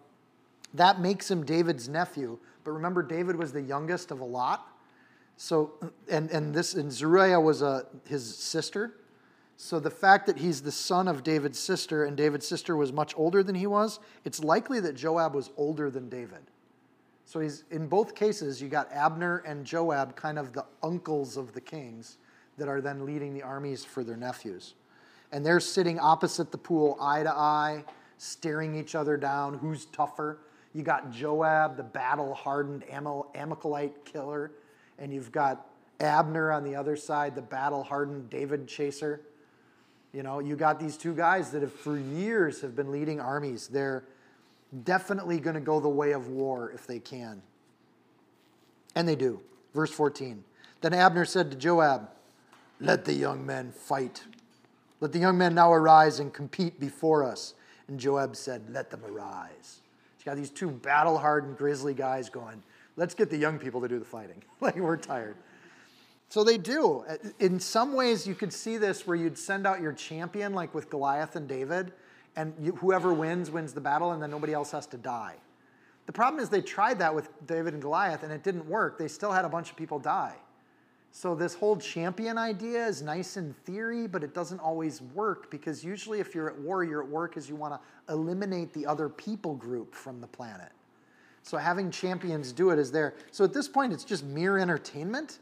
[0.74, 2.38] that makes him David's nephew.
[2.64, 4.68] But remember, David was the youngest of a lot.
[5.38, 5.74] So,
[6.10, 8.96] and, and this, and Zeruiah was a, uh, his sister.
[9.58, 13.14] So the fact that he's the son of David's sister and David's sister was much
[13.18, 16.42] older than he was, it's likely that Joab was older than David.
[17.26, 21.54] So he's in both cases, you got Abner and Joab, kind of the uncles of
[21.54, 22.18] the kings,
[22.58, 24.76] that are then leading the armies for their nephews.
[25.32, 27.84] And they're sitting opposite the pool, eye to eye,
[28.18, 29.56] staring each other down.
[29.56, 30.40] Who's tougher?
[30.74, 34.52] You got Joab, the battle hardened Amalekite killer,
[35.00, 35.68] and you've got
[36.00, 39.22] Abner on the other side, the battle hardened David chaser.
[40.12, 43.68] You know, you got these two guys that have for years have been leading armies.
[43.68, 44.04] They're
[44.84, 47.42] definitely going to go the way of war if they can.
[48.96, 49.40] And they do.
[49.74, 50.44] Verse 14.
[50.82, 52.10] Then Abner said to Joab,
[52.80, 54.24] Let the young men fight.
[55.00, 57.56] Let the young men now arise and compete before us.
[57.88, 59.80] And Joab said, Let them arise.
[60.18, 62.62] He's got these two battle hardened, grizzly guys going,
[62.96, 64.44] Let's get the young people to do the fighting.
[64.62, 65.36] like, we're tired.
[66.30, 67.06] So they do.
[67.40, 70.90] In some ways, you could see this where you'd send out your champion, like with
[70.90, 71.94] Goliath and David,
[72.36, 75.36] and you, whoever wins wins the battle, and then nobody else has to die.
[76.06, 78.98] The problem is they tried that with David and Goliath, and it didn't work.
[78.98, 80.36] They still had a bunch of people die.
[81.12, 85.84] So this whole champion idea is nice in theory, but it doesn't always work because
[85.84, 89.08] usually if you're at war, you're at war because you want to eliminate the other
[89.08, 90.72] people group from the planet.
[91.44, 93.14] So having champions do it is there.
[93.32, 95.40] So at this point, it's just mere entertainment.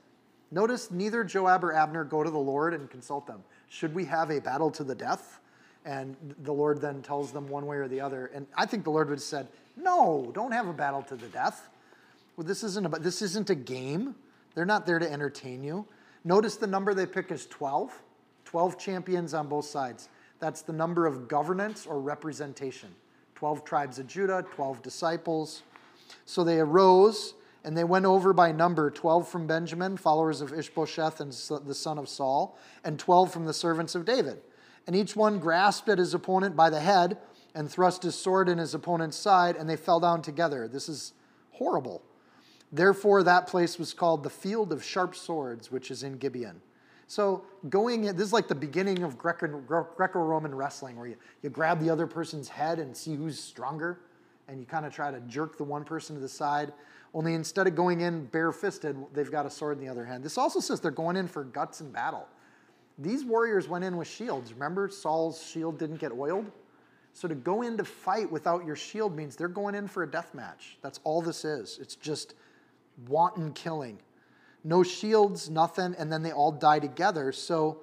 [0.51, 3.43] Notice neither Joab or Abner go to the Lord and consult them.
[3.69, 5.39] Should we have a battle to the death?
[5.85, 8.31] And the Lord then tells them one way or the other.
[8.33, 9.47] And I think the Lord would have said,
[9.77, 11.69] No, don't have a battle to the death.
[12.35, 14.15] Well, this isn't about this isn't a game.
[14.53, 15.85] They're not there to entertain you.
[16.23, 17.93] Notice the number they pick is 12.
[18.45, 20.09] 12 champions on both sides.
[20.39, 22.89] That's the number of governance or representation.
[23.35, 25.63] 12 tribes of Judah, 12 disciples.
[26.25, 27.33] So they arose
[27.63, 31.97] and they went over by number 12 from Benjamin, followers of Ishbosheth and the son
[31.97, 34.41] of Saul, and 12 from the servants of David.
[34.87, 37.19] And each one grasped at his opponent by the head
[37.53, 40.67] and thrust his sword in his opponent's side, and they fell down together.
[40.67, 41.13] This is
[41.51, 42.01] horrible.
[42.71, 46.61] Therefore, that place was called the Field of Sharp Swords, which is in Gibeon.
[47.07, 51.49] So, going in, this is like the beginning of Greco Roman wrestling, where you, you
[51.49, 53.99] grab the other person's head and see who's stronger,
[54.51, 56.73] and you kind of try to jerk the one person to the side.
[57.13, 60.23] Only instead of going in barefisted, they've got a sword in the other hand.
[60.23, 62.27] This also says they're going in for guts in battle.
[62.97, 64.53] These warriors went in with shields.
[64.53, 66.51] Remember, Saul's shield didn't get oiled?
[67.13, 70.09] So to go in to fight without your shield means they're going in for a
[70.09, 70.77] death match.
[70.81, 71.79] That's all this is.
[71.81, 72.35] It's just
[73.07, 73.99] wanton killing.
[74.63, 77.31] No shields, nothing, and then they all die together.
[77.31, 77.79] So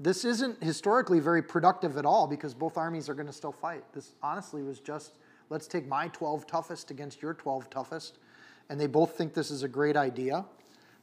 [0.00, 3.84] this isn't historically very productive at all because both armies are going to still fight.
[3.92, 5.12] This honestly was just
[5.50, 8.18] Let's take my 12 toughest against your 12 toughest.
[8.70, 10.44] And they both think this is a great idea.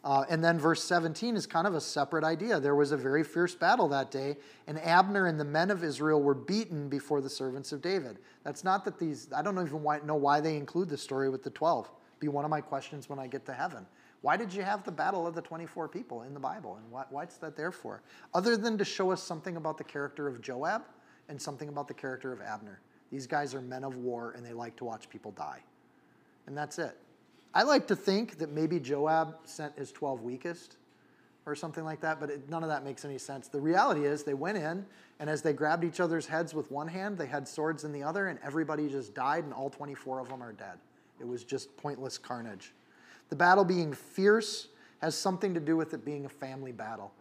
[0.05, 2.57] Uh, and then verse 17 is kind of a separate idea.
[2.57, 4.37] There was a very fierce battle that day,
[4.67, 8.19] and Abner and the men of Israel were beaten before the servants of David.
[8.43, 11.49] That's not that these, I don't even know why they include the story with the
[11.49, 11.91] 12.
[12.19, 13.85] Be one of my questions when I get to heaven.
[14.21, 16.77] Why did you have the battle of the 24 people in the Bible?
[16.81, 18.01] And what, what's that there for?
[18.33, 20.83] Other than to show us something about the character of Joab
[21.29, 22.81] and something about the character of Abner.
[23.11, 25.61] These guys are men of war and they like to watch people die.
[26.47, 26.97] And that's it.
[27.53, 30.77] I like to think that maybe Joab sent his 12 weakest
[31.45, 33.47] or something like that, but it, none of that makes any sense.
[33.47, 34.85] The reality is they went in,
[35.19, 38.03] and as they grabbed each other's heads with one hand, they had swords in the
[38.03, 40.77] other, and everybody just died, and all 24 of them are dead.
[41.21, 42.73] It was just pointless carnage.
[43.29, 44.67] The battle being fierce
[45.01, 47.11] has something to do with it being a family battle.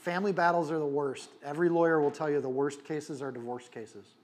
[0.00, 1.30] Family battles are the worst.
[1.44, 4.14] Every lawyer will tell you the worst cases are divorce cases.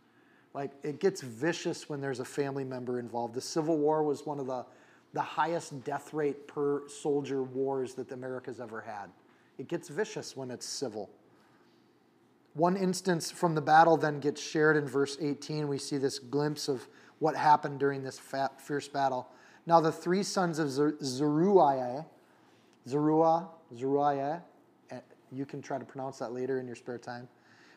[0.55, 3.35] Like it gets vicious when there's a family member involved.
[3.35, 4.65] The Civil War was one of the,
[5.13, 9.11] the highest death rate per soldier wars that America's ever had.
[9.59, 11.11] It gets vicious when it's civil.
[12.55, 15.67] One instance from the battle then gets shared in verse 18.
[15.67, 16.87] We see this glimpse of
[17.19, 19.29] what happened during this fat, fierce battle.
[19.67, 22.07] Now, the three sons of Zeruiah,
[22.87, 24.43] Zeruiah, Zeruiah,
[24.91, 24.99] eh,
[25.33, 27.29] you can try to pronounce that later in your spare time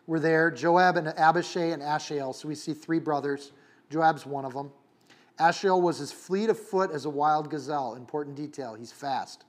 [0.07, 2.33] were there Joab and Abishai and Asahel.
[2.33, 3.51] So we see three brothers.
[3.91, 4.71] Joab's one of them.
[5.39, 7.93] Asahel was as fleet of foot as a wild gazelle.
[7.93, 8.73] Important detail.
[8.73, 9.45] He's fast.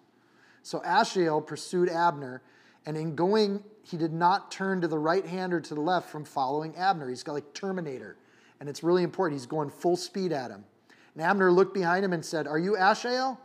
[0.62, 2.43] So Asahel pursued Abner,
[2.84, 6.11] and in going, he did not turn to the right hand or to the left
[6.11, 7.09] from following Abner.
[7.09, 8.16] He's got like Terminator.
[8.61, 9.41] And it's really important.
[9.41, 10.64] He's going full speed at him.
[11.19, 13.41] And Abner looked behind him and said, Are you Asahel?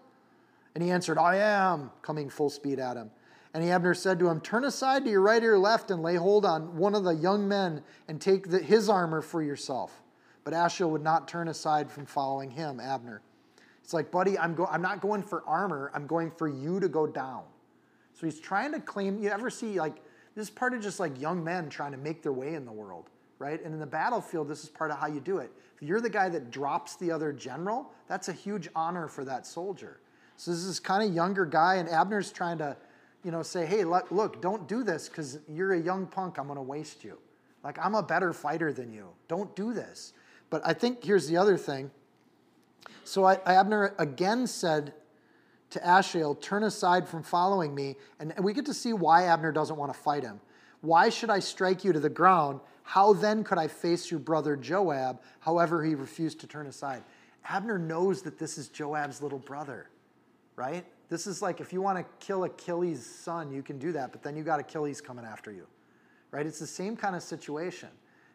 [0.75, 3.09] And he answered, I am, coming full speed at him.
[3.51, 6.13] And Abner said to him, Turn aside to your right or your left and lay
[6.13, 10.03] hold on one of the young men and take the, his armor for yourself.
[10.43, 13.23] But Asher would not turn aside from following him, Abner.
[13.83, 15.89] It's like, buddy, I'm, go- I'm not going for armor.
[15.95, 17.41] I'm going for you to go down.
[18.13, 19.17] So he's trying to claim.
[19.17, 19.95] You ever see, like,
[20.35, 23.09] this part of just like young men trying to make their way in the world,
[23.39, 23.63] right?
[23.63, 25.51] And in the battlefield, this is part of how you do it.
[25.75, 29.45] If you're the guy that drops the other general, that's a huge honor for that
[29.45, 29.99] soldier.
[30.37, 32.75] So this is kind of younger guy, and Abner's trying to,
[33.23, 36.37] you know, say, hey, look, don't do this because you're a young punk.
[36.37, 37.17] I'm going to waste you.
[37.63, 39.09] Like, I'm a better fighter than you.
[39.27, 40.13] Don't do this.
[40.49, 41.91] But I think here's the other thing.
[43.05, 44.93] So I, Abner again said
[45.71, 47.95] to Asahel, Turn aside from following me.
[48.19, 50.39] And we get to see why Abner doesn't want to fight him.
[50.81, 52.59] Why should I strike you to the ground?
[52.83, 55.21] How then could I face your brother Joab?
[55.39, 57.03] However, he refused to turn aside.
[57.45, 59.89] Abner knows that this is Joab's little brother,
[60.55, 60.85] right?
[61.09, 64.23] This is like if you want to kill Achilles' son, you can do that, but
[64.23, 65.67] then you got Achilles coming after you,
[66.31, 66.45] right?
[66.45, 67.89] It's the same kind of situation.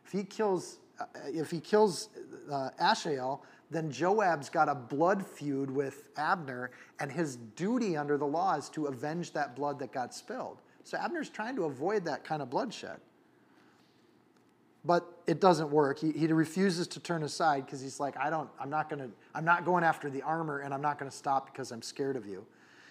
[0.05, 2.09] If he kills, uh, if he kills
[2.51, 6.70] uh, Asahel, then Joab's got a blood feud with Abner,
[7.01, 10.61] and his duty under the law is to avenge that blood that got spilled.
[10.84, 12.99] So Abner's trying to avoid that kind of bloodshed.
[14.84, 15.98] But it doesn't work.
[15.98, 19.44] He, he refuses to turn aside because he's like, I don't, I'm not gonna, I'm
[19.44, 22.46] not going after the armor and I'm not gonna stop because I'm scared of you.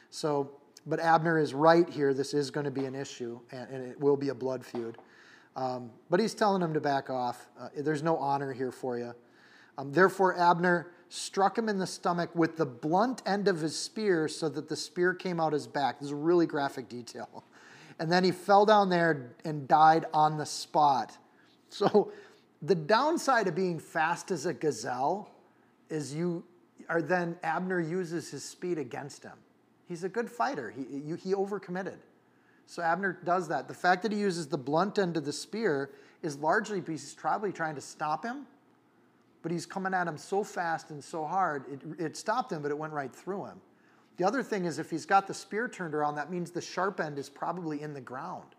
[0.09, 0.51] So,
[0.85, 2.13] but Abner is right here.
[2.13, 4.97] This is going to be an issue and, and it will be a blood feud.
[5.55, 7.47] Um, but he's telling him to back off.
[7.59, 9.13] Uh, there's no honor here for you.
[9.77, 14.27] Um, Therefore, Abner struck him in the stomach with the blunt end of his spear
[14.27, 15.99] so that the spear came out his back.
[15.99, 17.43] This is a really graphic detail.
[17.99, 21.17] And then he fell down there and died on the spot.
[21.69, 22.11] So,
[22.61, 25.29] the downside of being fast as a gazelle
[25.89, 26.43] is you
[26.89, 29.37] are then Abner uses his speed against him.
[29.87, 30.71] He's a good fighter.
[30.71, 31.97] He, he overcommitted.
[32.65, 33.67] So Abner does that.
[33.67, 35.91] The fact that he uses the blunt end of the spear
[36.21, 38.45] is largely because he's probably trying to stop him,
[39.41, 42.71] but he's coming at him so fast and so hard, it, it stopped him, but
[42.71, 43.61] it went right through him.
[44.17, 46.99] The other thing is if he's got the spear turned around, that means the sharp
[46.99, 48.55] end is probably in the ground.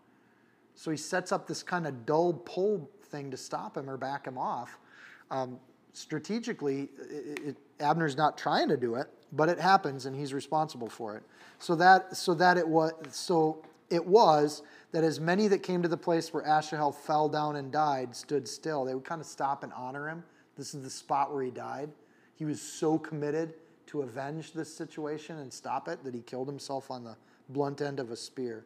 [0.73, 4.25] So he sets up this kind of dull pull thing to stop him or back
[4.25, 4.77] him off.
[5.31, 5.59] Um,
[5.93, 10.89] strategically, it, it, Abner's not trying to do it, but it happens, and he's responsible
[10.89, 11.23] for it.
[11.59, 15.87] So that so that it was so it was that as many that came to
[15.87, 18.85] the place where Asahel fell down and died stood still.
[18.85, 20.23] They would kind of stop and honor him.
[20.57, 21.89] This is the spot where he died.
[22.35, 23.53] He was so committed
[23.87, 27.15] to avenge this situation and stop it that he killed himself on the
[27.49, 28.65] blunt end of a spear.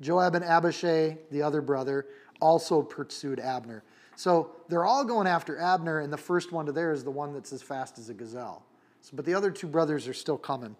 [0.00, 2.06] Joab and Abishai, the other brother,
[2.40, 3.82] also pursued Abner.
[4.16, 7.32] So they're all going after Abner, and the first one to there is the one
[7.32, 8.64] that's as fast as a gazelle.
[9.00, 10.76] So, but the other two brothers are still coming.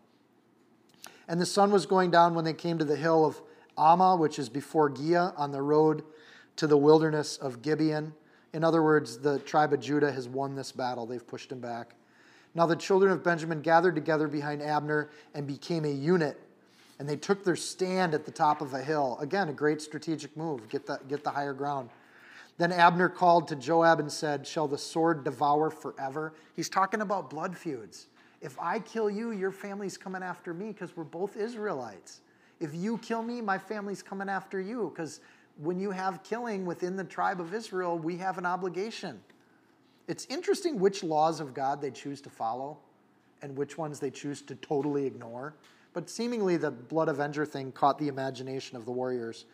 [1.28, 3.40] And the sun was going down when they came to the hill of
[3.78, 6.02] Ammah, which is before Giah, on the road
[6.56, 8.12] to the wilderness of Gibeon.
[8.52, 11.06] In other words, the tribe of Judah has won this battle.
[11.06, 11.94] They've pushed him back.
[12.54, 16.38] Now the children of Benjamin gathered together behind Abner and became a unit,
[17.00, 19.16] and they took their stand at the top of a hill.
[19.22, 20.68] Again, a great strategic move.
[20.68, 21.88] Get the, get the higher ground.
[22.58, 26.34] Then Abner called to Joab and said, Shall the sword devour forever?
[26.54, 28.08] He's talking about blood feuds.
[28.42, 32.20] If I kill you, your family's coming after me because we're both Israelites.
[32.60, 35.20] If you kill me, my family's coming after you because
[35.56, 39.18] when you have killing within the tribe of Israel, we have an obligation.
[40.06, 42.76] It's interesting which laws of God they choose to follow
[43.40, 45.54] and which ones they choose to totally ignore.
[45.92, 49.46] But seemingly, the blood avenger thing caught the imagination of the warriors.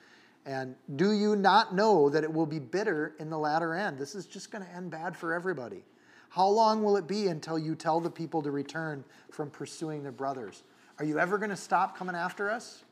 [0.45, 3.99] And do you not know that it will be bitter in the latter end?
[3.99, 5.82] This is just going to end bad for everybody.
[6.28, 10.12] How long will it be until you tell the people to return from pursuing their
[10.12, 10.62] brothers?
[10.99, 12.84] Are you ever going to stop coming after us?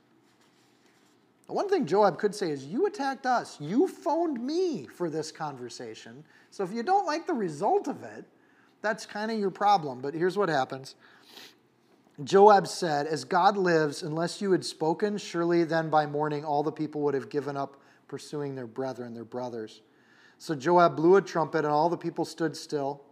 [1.47, 3.61] The one thing Joab could say is, You attacked us.
[3.61, 6.25] You phoned me for this conversation.
[6.51, 8.25] So if you don't like the result of it,
[8.81, 10.01] that's kind of your problem.
[10.01, 10.95] But here's what happens
[12.23, 16.71] Joab said, As God lives, unless you had spoken, surely then by morning all the
[16.71, 19.81] people would have given up pursuing their brethren, their brothers.
[20.39, 23.03] So Joab blew a trumpet, and all the people stood still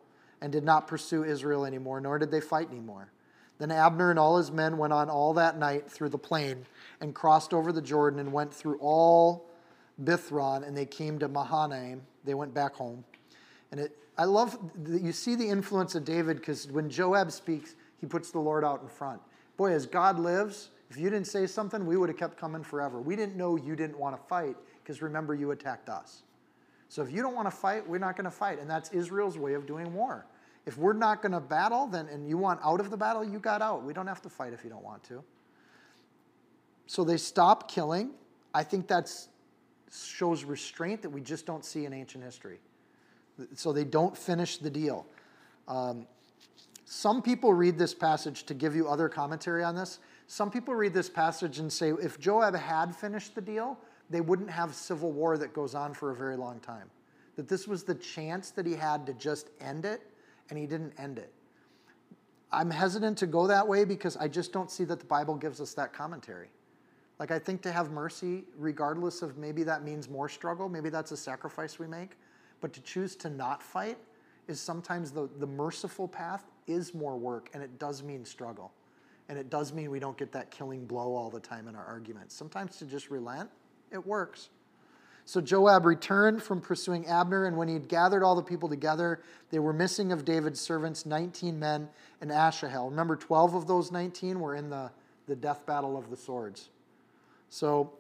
[0.41, 3.11] and did not pursue Israel anymore, nor did they fight anymore.
[3.59, 6.65] Then Abner and all his men went on all that night through the plain
[7.01, 9.49] and crossed over the Jordan and went through all
[10.03, 12.03] Bithron, and they came to Mahanaim.
[12.25, 13.05] They went back home.
[13.71, 17.75] And it, I love that you see the influence of David because when Joab speaks,
[18.03, 19.23] he puts the Lord out in front.
[19.57, 23.01] Boy, as God lives, if you didn't say something, we would have kept coming forever.
[23.01, 26.25] We didn't know you didn't want to fight because remember, you attacked us.
[26.89, 28.59] So if you don't want to fight, we're not going to fight.
[28.59, 30.27] And that's Israel's way of doing war.
[30.67, 33.39] If we're not going to battle, then and you want out of the battle, you
[33.39, 33.85] got out.
[33.85, 35.23] We don't have to fight if you don't want to.
[36.89, 38.11] So they stop killing.
[38.53, 39.11] I think that
[39.93, 42.59] shows restraint that we just don't see in ancient history.
[43.55, 45.07] So they don't finish the deal.
[45.69, 46.07] Um,
[46.95, 49.99] some people read this passage to give you other commentary on this.
[50.27, 53.79] Some people read this passage and say if Joab had finished the deal,
[54.11, 56.91] they wouldn't have civil war that goes on for a very long time.
[57.37, 60.03] that this was the chance that he had to just end it,
[60.51, 61.33] and he didn't end it.
[62.53, 65.63] I'm hesitant to go that way because I just don't see that the Bible gives
[65.63, 66.51] us that commentary.
[67.19, 71.11] Like, I think to have mercy, regardless of maybe that means more struggle, maybe that's
[71.11, 72.19] a sacrifice we make,
[72.61, 73.97] but to choose to not fight
[74.47, 78.73] is sometimes the, the merciful path is more work, and it does mean struggle.
[79.29, 81.85] And it does mean we don't get that killing blow all the time in our
[81.85, 82.35] arguments.
[82.35, 83.51] Sometimes to just relent,
[83.91, 84.51] it works.
[85.25, 89.21] So Joab returned from pursuing Abner, and when he had gathered all the people together,
[89.51, 91.89] they were missing of David's servants 19 men
[92.21, 92.91] and Asahel.
[92.91, 94.91] Remember, 12 of those 19 were in the,
[95.27, 96.71] the death battle of the swords.
[97.51, 97.93] So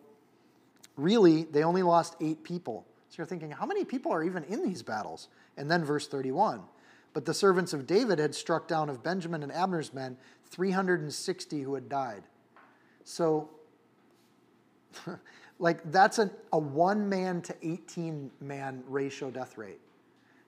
[0.96, 2.86] really, they only lost eight people.
[3.08, 5.28] So you're thinking, how many people are even in these battles?
[5.56, 6.62] And then verse 31.
[7.14, 10.16] But the servants of David had struck down of Benjamin and Abner's men
[10.50, 12.22] 360 who had died.
[13.04, 13.50] So,
[15.58, 19.80] like, that's an, a one man to 18 man ratio death rate.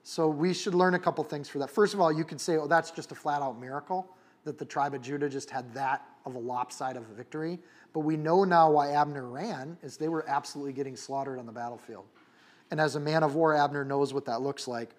[0.03, 1.69] So, we should learn a couple things for that.
[1.69, 4.07] First of all, you could say, oh, that's just a flat out miracle
[4.45, 7.59] that the tribe of Judah just had that of a lopsided of a victory.
[7.93, 11.51] But we know now why Abner ran, is they were absolutely getting slaughtered on the
[11.51, 12.05] battlefield.
[12.71, 14.95] And as a man of war, Abner knows what that looks like.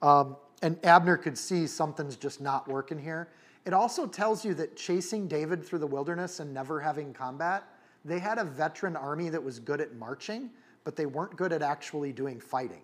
[0.00, 3.28] Um, and Abner could see something's just not working here.
[3.64, 7.64] It also tells you that chasing David through the wilderness and never having combat,
[8.04, 10.50] they had a veteran army that was good at marching,
[10.84, 12.82] but they weren't good at actually doing fighting.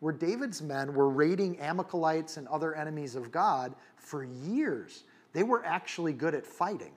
[0.00, 5.64] Where David's men were raiding Amalekites and other enemies of God for years, they were
[5.64, 6.92] actually good at fighting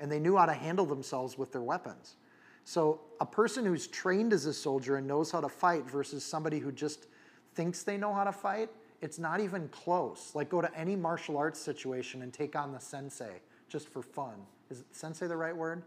[0.00, 2.16] and they knew how to handle themselves with their weapons.
[2.64, 6.58] So, a person who's trained as a soldier and knows how to fight versus somebody
[6.58, 7.06] who just
[7.54, 8.68] thinks they know how to fight,
[9.02, 10.30] it's not even close.
[10.34, 14.34] Like, go to any martial arts situation and take on the sensei just for fun.
[14.70, 15.82] Is sensei the right word?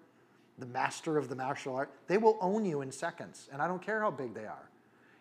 [0.60, 1.92] The master of the martial art.
[2.08, 4.70] They will own you in seconds, and I don't care how big they are.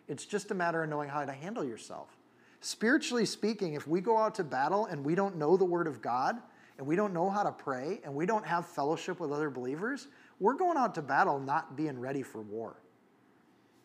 [0.07, 2.15] It's just a matter of knowing how to handle yourself.
[2.61, 6.01] Spiritually speaking, if we go out to battle and we don't know the Word of
[6.01, 6.37] God,
[6.77, 10.07] and we don't know how to pray and we don't have fellowship with other believers,
[10.39, 12.75] we're going out to battle not being ready for war.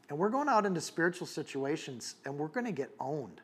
[0.08, 3.40] And we're going out into spiritual situations and we're going to get owned.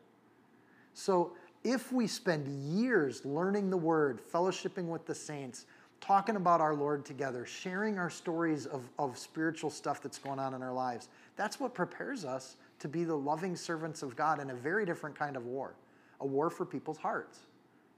[0.97, 1.33] So
[1.63, 5.67] if we spend years learning the word, fellowshipping with the saints,
[6.01, 10.55] talking about our Lord together, sharing our stories of, of spiritual stuff that's going on
[10.55, 14.49] in our lives, that's what prepares us to be the loving servants of God in
[14.49, 15.75] a very different kind of war
[16.19, 17.41] a war for people's hearts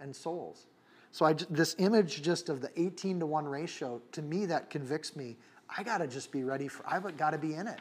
[0.02, 0.66] and souls.
[1.14, 5.16] So I, this image just of the 18 to 1 ratio, to me, that convicts
[5.16, 5.38] me.
[5.78, 7.80] I got to just be ready for, I've got to be in it.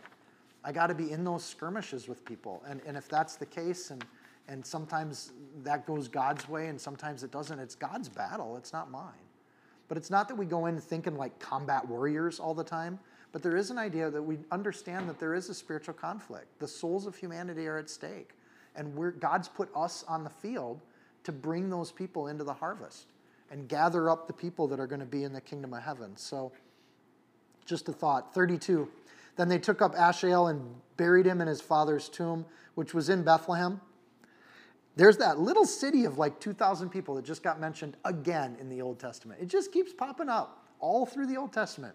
[0.63, 2.63] I got to be in those skirmishes with people.
[2.69, 4.05] And, and if that's the case, and,
[4.49, 8.91] and sometimes that goes God's way and sometimes it doesn't, it's God's battle, it's not
[8.91, 9.13] mine.
[9.89, 12.99] But it's not that we go in thinking like combat warriors all the time,
[13.33, 16.47] but there is an idea that we understand that there is a spiritual conflict.
[16.59, 18.31] The souls of humanity are at stake.
[18.75, 20.81] And God's put us on the field
[21.25, 23.07] to bring those people into the harvest
[23.51, 26.17] and gather up the people that are going to be in the kingdom of heaven.
[26.17, 26.53] So,
[27.65, 28.35] just a thought.
[28.35, 28.89] 32.
[29.37, 30.63] Then they took up Asahel and
[30.97, 32.45] buried him in his father's tomb,
[32.77, 33.81] which was in Bethlehem.
[34.99, 38.83] There's that little city of like 2,000 people that just got mentioned again in the
[38.83, 39.41] Old Testament.
[39.41, 41.95] It just keeps popping up all through the Old Testament.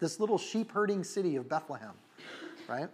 [0.00, 1.94] This little sheep herding city of Bethlehem,
[2.68, 2.88] right?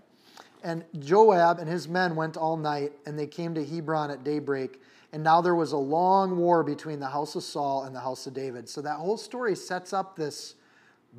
[0.62, 4.80] And Joab and his men went all night, and they came to Hebron at daybreak
[5.14, 8.26] and now there was a long war between the house of Saul and the house
[8.26, 8.68] of David.
[8.68, 10.56] So that whole story sets up this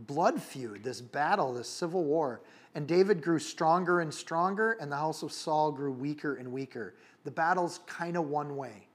[0.06, 2.41] blood feud, this battle, this civil war.
[2.76, 6.94] And David grew stronger and stronger, and the house of Saul grew weaker and weaker.
[7.26, 8.88] The battle's kind of one way.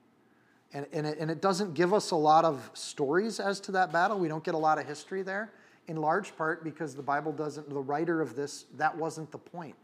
[0.73, 3.91] And, and, it, and it doesn't give us a lot of stories as to that
[3.91, 4.17] battle.
[4.17, 5.51] We don't get a lot of history there,
[5.87, 9.75] in large part because the Bible doesn't, the writer of this, that wasn't the point.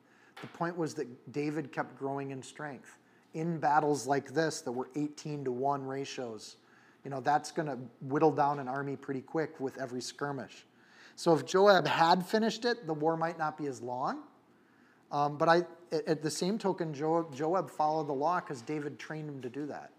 [0.41, 2.97] The point was that David kept growing in strength
[3.33, 6.57] in battles like this that were 18 to 1 ratios,
[7.03, 10.65] you know, that's going to whittle down an army pretty quick with every skirmish.
[11.15, 14.23] So if Joab had finished it, the war might not be as long.
[15.11, 19.41] Um, but I, at the same token, Joab, followed the law because David trained him
[19.41, 19.91] to do that.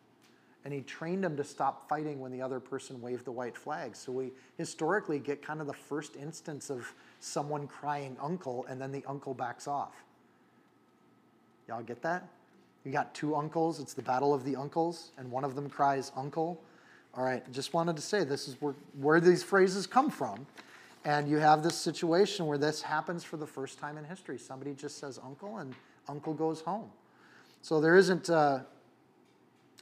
[0.64, 3.96] And he trained him to stop fighting when the other person waved the white flag.
[3.96, 8.92] So we historically get kind of the first instance of someone crying uncle and then
[8.92, 10.04] the uncle backs off.
[11.68, 12.28] Y'all get that?
[12.84, 13.80] You got two uncles.
[13.80, 16.58] It's the battle of the uncles, and one of them cries, Uncle.
[17.14, 20.46] All right, just wanted to say this is where, where these phrases come from.
[21.08, 24.36] And you have this situation where this happens for the first time in history.
[24.36, 25.74] Somebody just says uncle, and
[26.06, 26.90] uncle goes home.
[27.62, 28.58] So there isn't, uh,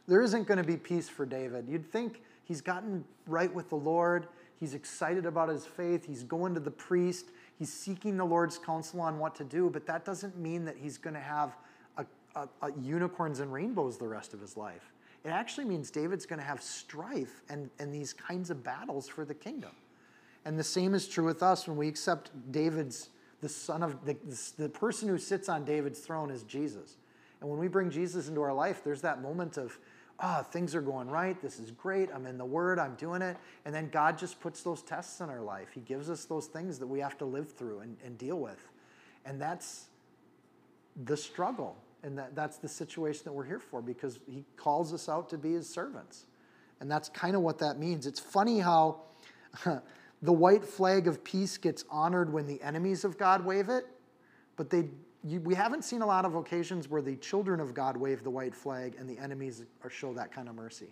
[0.06, 1.66] there isn't going to be peace for David.
[1.68, 4.28] You'd think he's gotten right with the Lord.
[4.60, 6.06] He's excited about his faith.
[6.06, 7.32] He's going to the priest.
[7.58, 10.96] He's seeking the Lord's counsel on what to do, but that doesn't mean that he's
[10.96, 11.56] going to have
[11.98, 12.04] uh,
[12.36, 14.92] uh, unicorns and rainbows the rest of his life.
[15.24, 19.24] It actually means David's going to have strife and, and these kinds of battles for
[19.24, 19.72] the kingdom.
[20.46, 23.10] And the same is true with us when we accept David's,
[23.40, 24.16] the son of, the,
[24.56, 26.98] the person who sits on David's throne is Jesus.
[27.40, 29.76] And when we bring Jesus into our life, there's that moment of,
[30.20, 31.42] ah, oh, things are going right.
[31.42, 32.10] This is great.
[32.14, 32.78] I'm in the Word.
[32.78, 33.36] I'm doing it.
[33.64, 35.70] And then God just puts those tests in our life.
[35.74, 38.70] He gives us those things that we have to live through and, and deal with.
[39.24, 39.86] And that's
[41.06, 41.76] the struggle.
[42.04, 45.38] And that, that's the situation that we're here for because He calls us out to
[45.38, 46.26] be His servants.
[46.78, 48.06] And that's kind of what that means.
[48.06, 49.00] It's funny how
[50.22, 53.86] the white flag of peace gets honored when the enemies of God wave it,
[54.56, 54.88] but they
[55.26, 58.30] you, we haven't seen a lot of occasions where the children of God wave the
[58.30, 60.86] white flag and the enemies are, show that kind of mercy.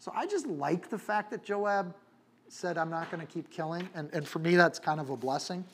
[0.00, 1.94] So I just like the fact that Joab
[2.48, 3.88] said, I'm not going to keep killing.
[3.94, 5.64] And, and for me, that's kind of a blessing.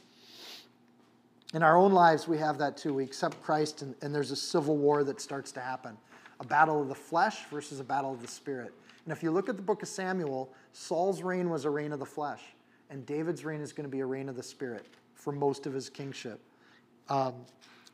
[1.55, 2.93] In our own lives, we have that too.
[2.93, 5.97] We accept Christ, and, and there's a civil war that starts to happen
[6.41, 8.75] a battle of the flesh versus a battle of the spirit.
[9.05, 12.01] And if you look at the book of Samuel, Saul's reign was a reign of
[12.01, 12.41] the flesh,
[12.95, 15.75] and David's reign is going to be a reign of the spirit for most of
[15.75, 16.41] his kingship.
[17.09, 17.35] Um,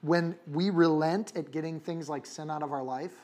[0.02, 3.14] when we relent at getting things like sin out of our life,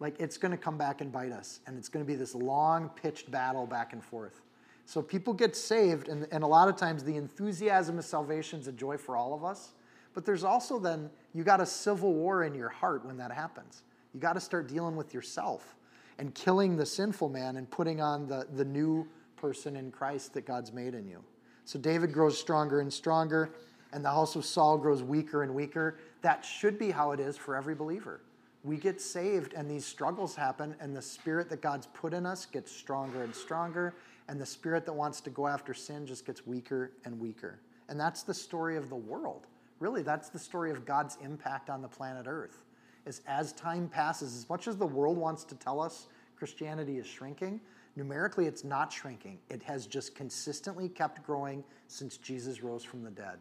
[0.00, 1.60] like it's going to come back and bite us.
[1.66, 4.42] And it's going to be this long pitched battle back and forth.
[4.84, 8.66] So people get saved, and, and a lot of times the enthusiasm of salvation is
[8.66, 9.74] a joy for all of us.
[10.12, 13.84] But there's also then, you got a civil war in your heart when that happens.
[14.12, 15.76] You got to start dealing with yourself
[16.18, 19.06] and killing the sinful man and putting on the, the new
[19.40, 21.22] person in Christ that God's made in you.
[21.64, 23.50] So David grows stronger and stronger
[23.92, 25.98] and the house of Saul grows weaker and weaker.
[26.22, 28.20] That should be how it is for every believer.
[28.62, 32.44] We get saved, and these struggles happen, and the spirit that God's put in us
[32.44, 33.94] gets stronger and stronger,
[34.28, 37.58] and the spirit that wants to go after sin just gets weaker and weaker.
[37.88, 39.46] And that's the story of the world.
[39.78, 42.64] Really, that's the story of God's impact on the planet Earth.
[43.06, 46.06] Is as time passes, as much as the world wants to tell us
[46.36, 47.60] Christianity is shrinking,
[47.96, 49.38] numerically it's not shrinking.
[49.48, 53.38] It has just consistently kept growing since Jesus rose from the dead.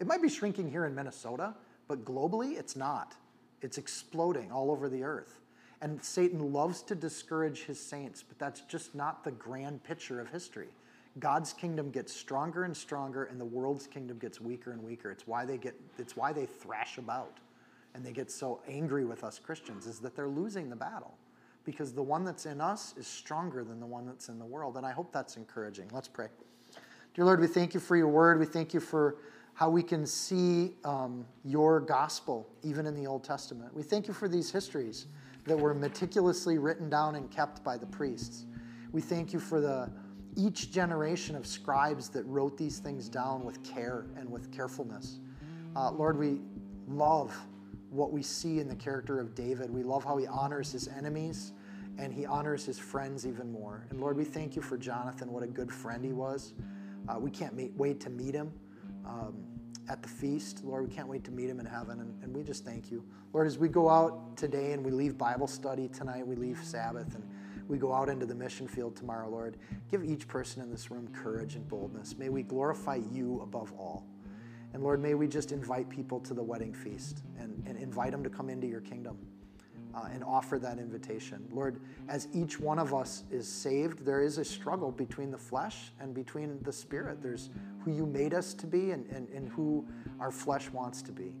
[0.00, 1.54] It might be shrinking here in Minnesota,
[1.86, 3.14] but globally it's not.
[3.62, 5.40] It's exploding all over the earth.
[5.80, 10.28] And Satan loves to discourage his saints, but that's just not the grand picture of
[10.28, 10.68] history.
[11.18, 15.10] God's kingdom gets stronger and stronger, and the world's kingdom gets weaker and weaker.
[15.10, 17.38] It's why they get it's why they thrash about
[17.94, 21.14] and they get so angry with us Christians, is that they're losing the battle.
[21.68, 24.78] Because the one that's in us is stronger than the one that's in the world.
[24.78, 25.90] And I hope that's encouraging.
[25.92, 26.28] Let's pray.
[27.12, 28.40] Dear Lord, we thank you for your word.
[28.40, 29.16] We thank you for
[29.52, 33.76] how we can see um, your gospel even in the Old Testament.
[33.76, 35.08] We thank you for these histories
[35.44, 38.46] that were meticulously written down and kept by the priests.
[38.90, 39.90] We thank you for the
[40.36, 45.18] each generation of scribes that wrote these things down with care and with carefulness.
[45.76, 46.40] Uh, Lord, we
[46.86, 47.36] love
[47.90, 49.68] what we see in the character of David.
[49.68, 51.52] We love how he honors his enemies
[51.98, 53.84] and he honors his friends even more.
[53.90, 56.54] And Lord, we thank you for Jonathan, what a good friend he was.
[57.08, 58.52] Uh, we can't meet, wait to meet him
[59.04, 59.42] um,
[59.88, 60.64] at the feast.
[60.64, 63.04] Lord, we can't wait to meet him in heaven, and, and we just thank you.
[63.32, 67.14] Lord, as we go out today and we leave Bible study tonight, we leave Sabbath,
[67.14, 67.28] and
[67.66, 69.56] we go out into the mission field tomorrow, Lord,
[69.90, 72.16] give each person in this room courage and boldness.
[72.16, 74.06] May we glorify you above all.
[74.72, 78.22] And Lord, may we just invite people to the wedding feast and, and invite them
[78.22, 79.18] to come into your kingdom
[79.98, 81.46] uh, and offer that invitation.
[81.50, 85.92] Lord, as each one of us is saved, there is a struggle between the flesh
[86.00, 87.22] and between the spirit.
[87.22, 87.50] There's
[87.84, 89.86] who you made us to be and, and, and who
[90.20, 91.32] our flesh wants to be.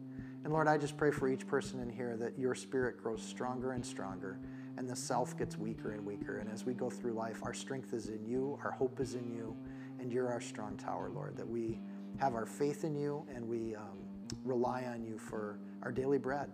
[0.44, 3.72] And Lord, I just pray for each person in here that your spirit grows stronger
[3.72, 4.38] and stronger
[4.76, 6.38] and the self gets weaker and weaker.
[6.38, 9.28] And as we go through life, our strength is in you, our hope is in
[9.28, 9.56] you,
[9.98, 11.80] and you're our strong tower, Lord, that we
[12.18, 13.98] have our faith in you and we um,
[14.44, 16.50] rely on you for our daily bread.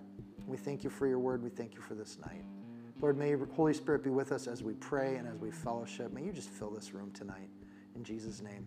[0.47, 1.43] We thank you for your word.
[1.43, 2.45] We thank you for this night.
[3.01, 6.13] Lord, may Holy Spirit be with us as we pray and as we fellowship.
[6.13, 7.49] May you just fill this room tonight.
[7.97, 8.67] In Jesus' name.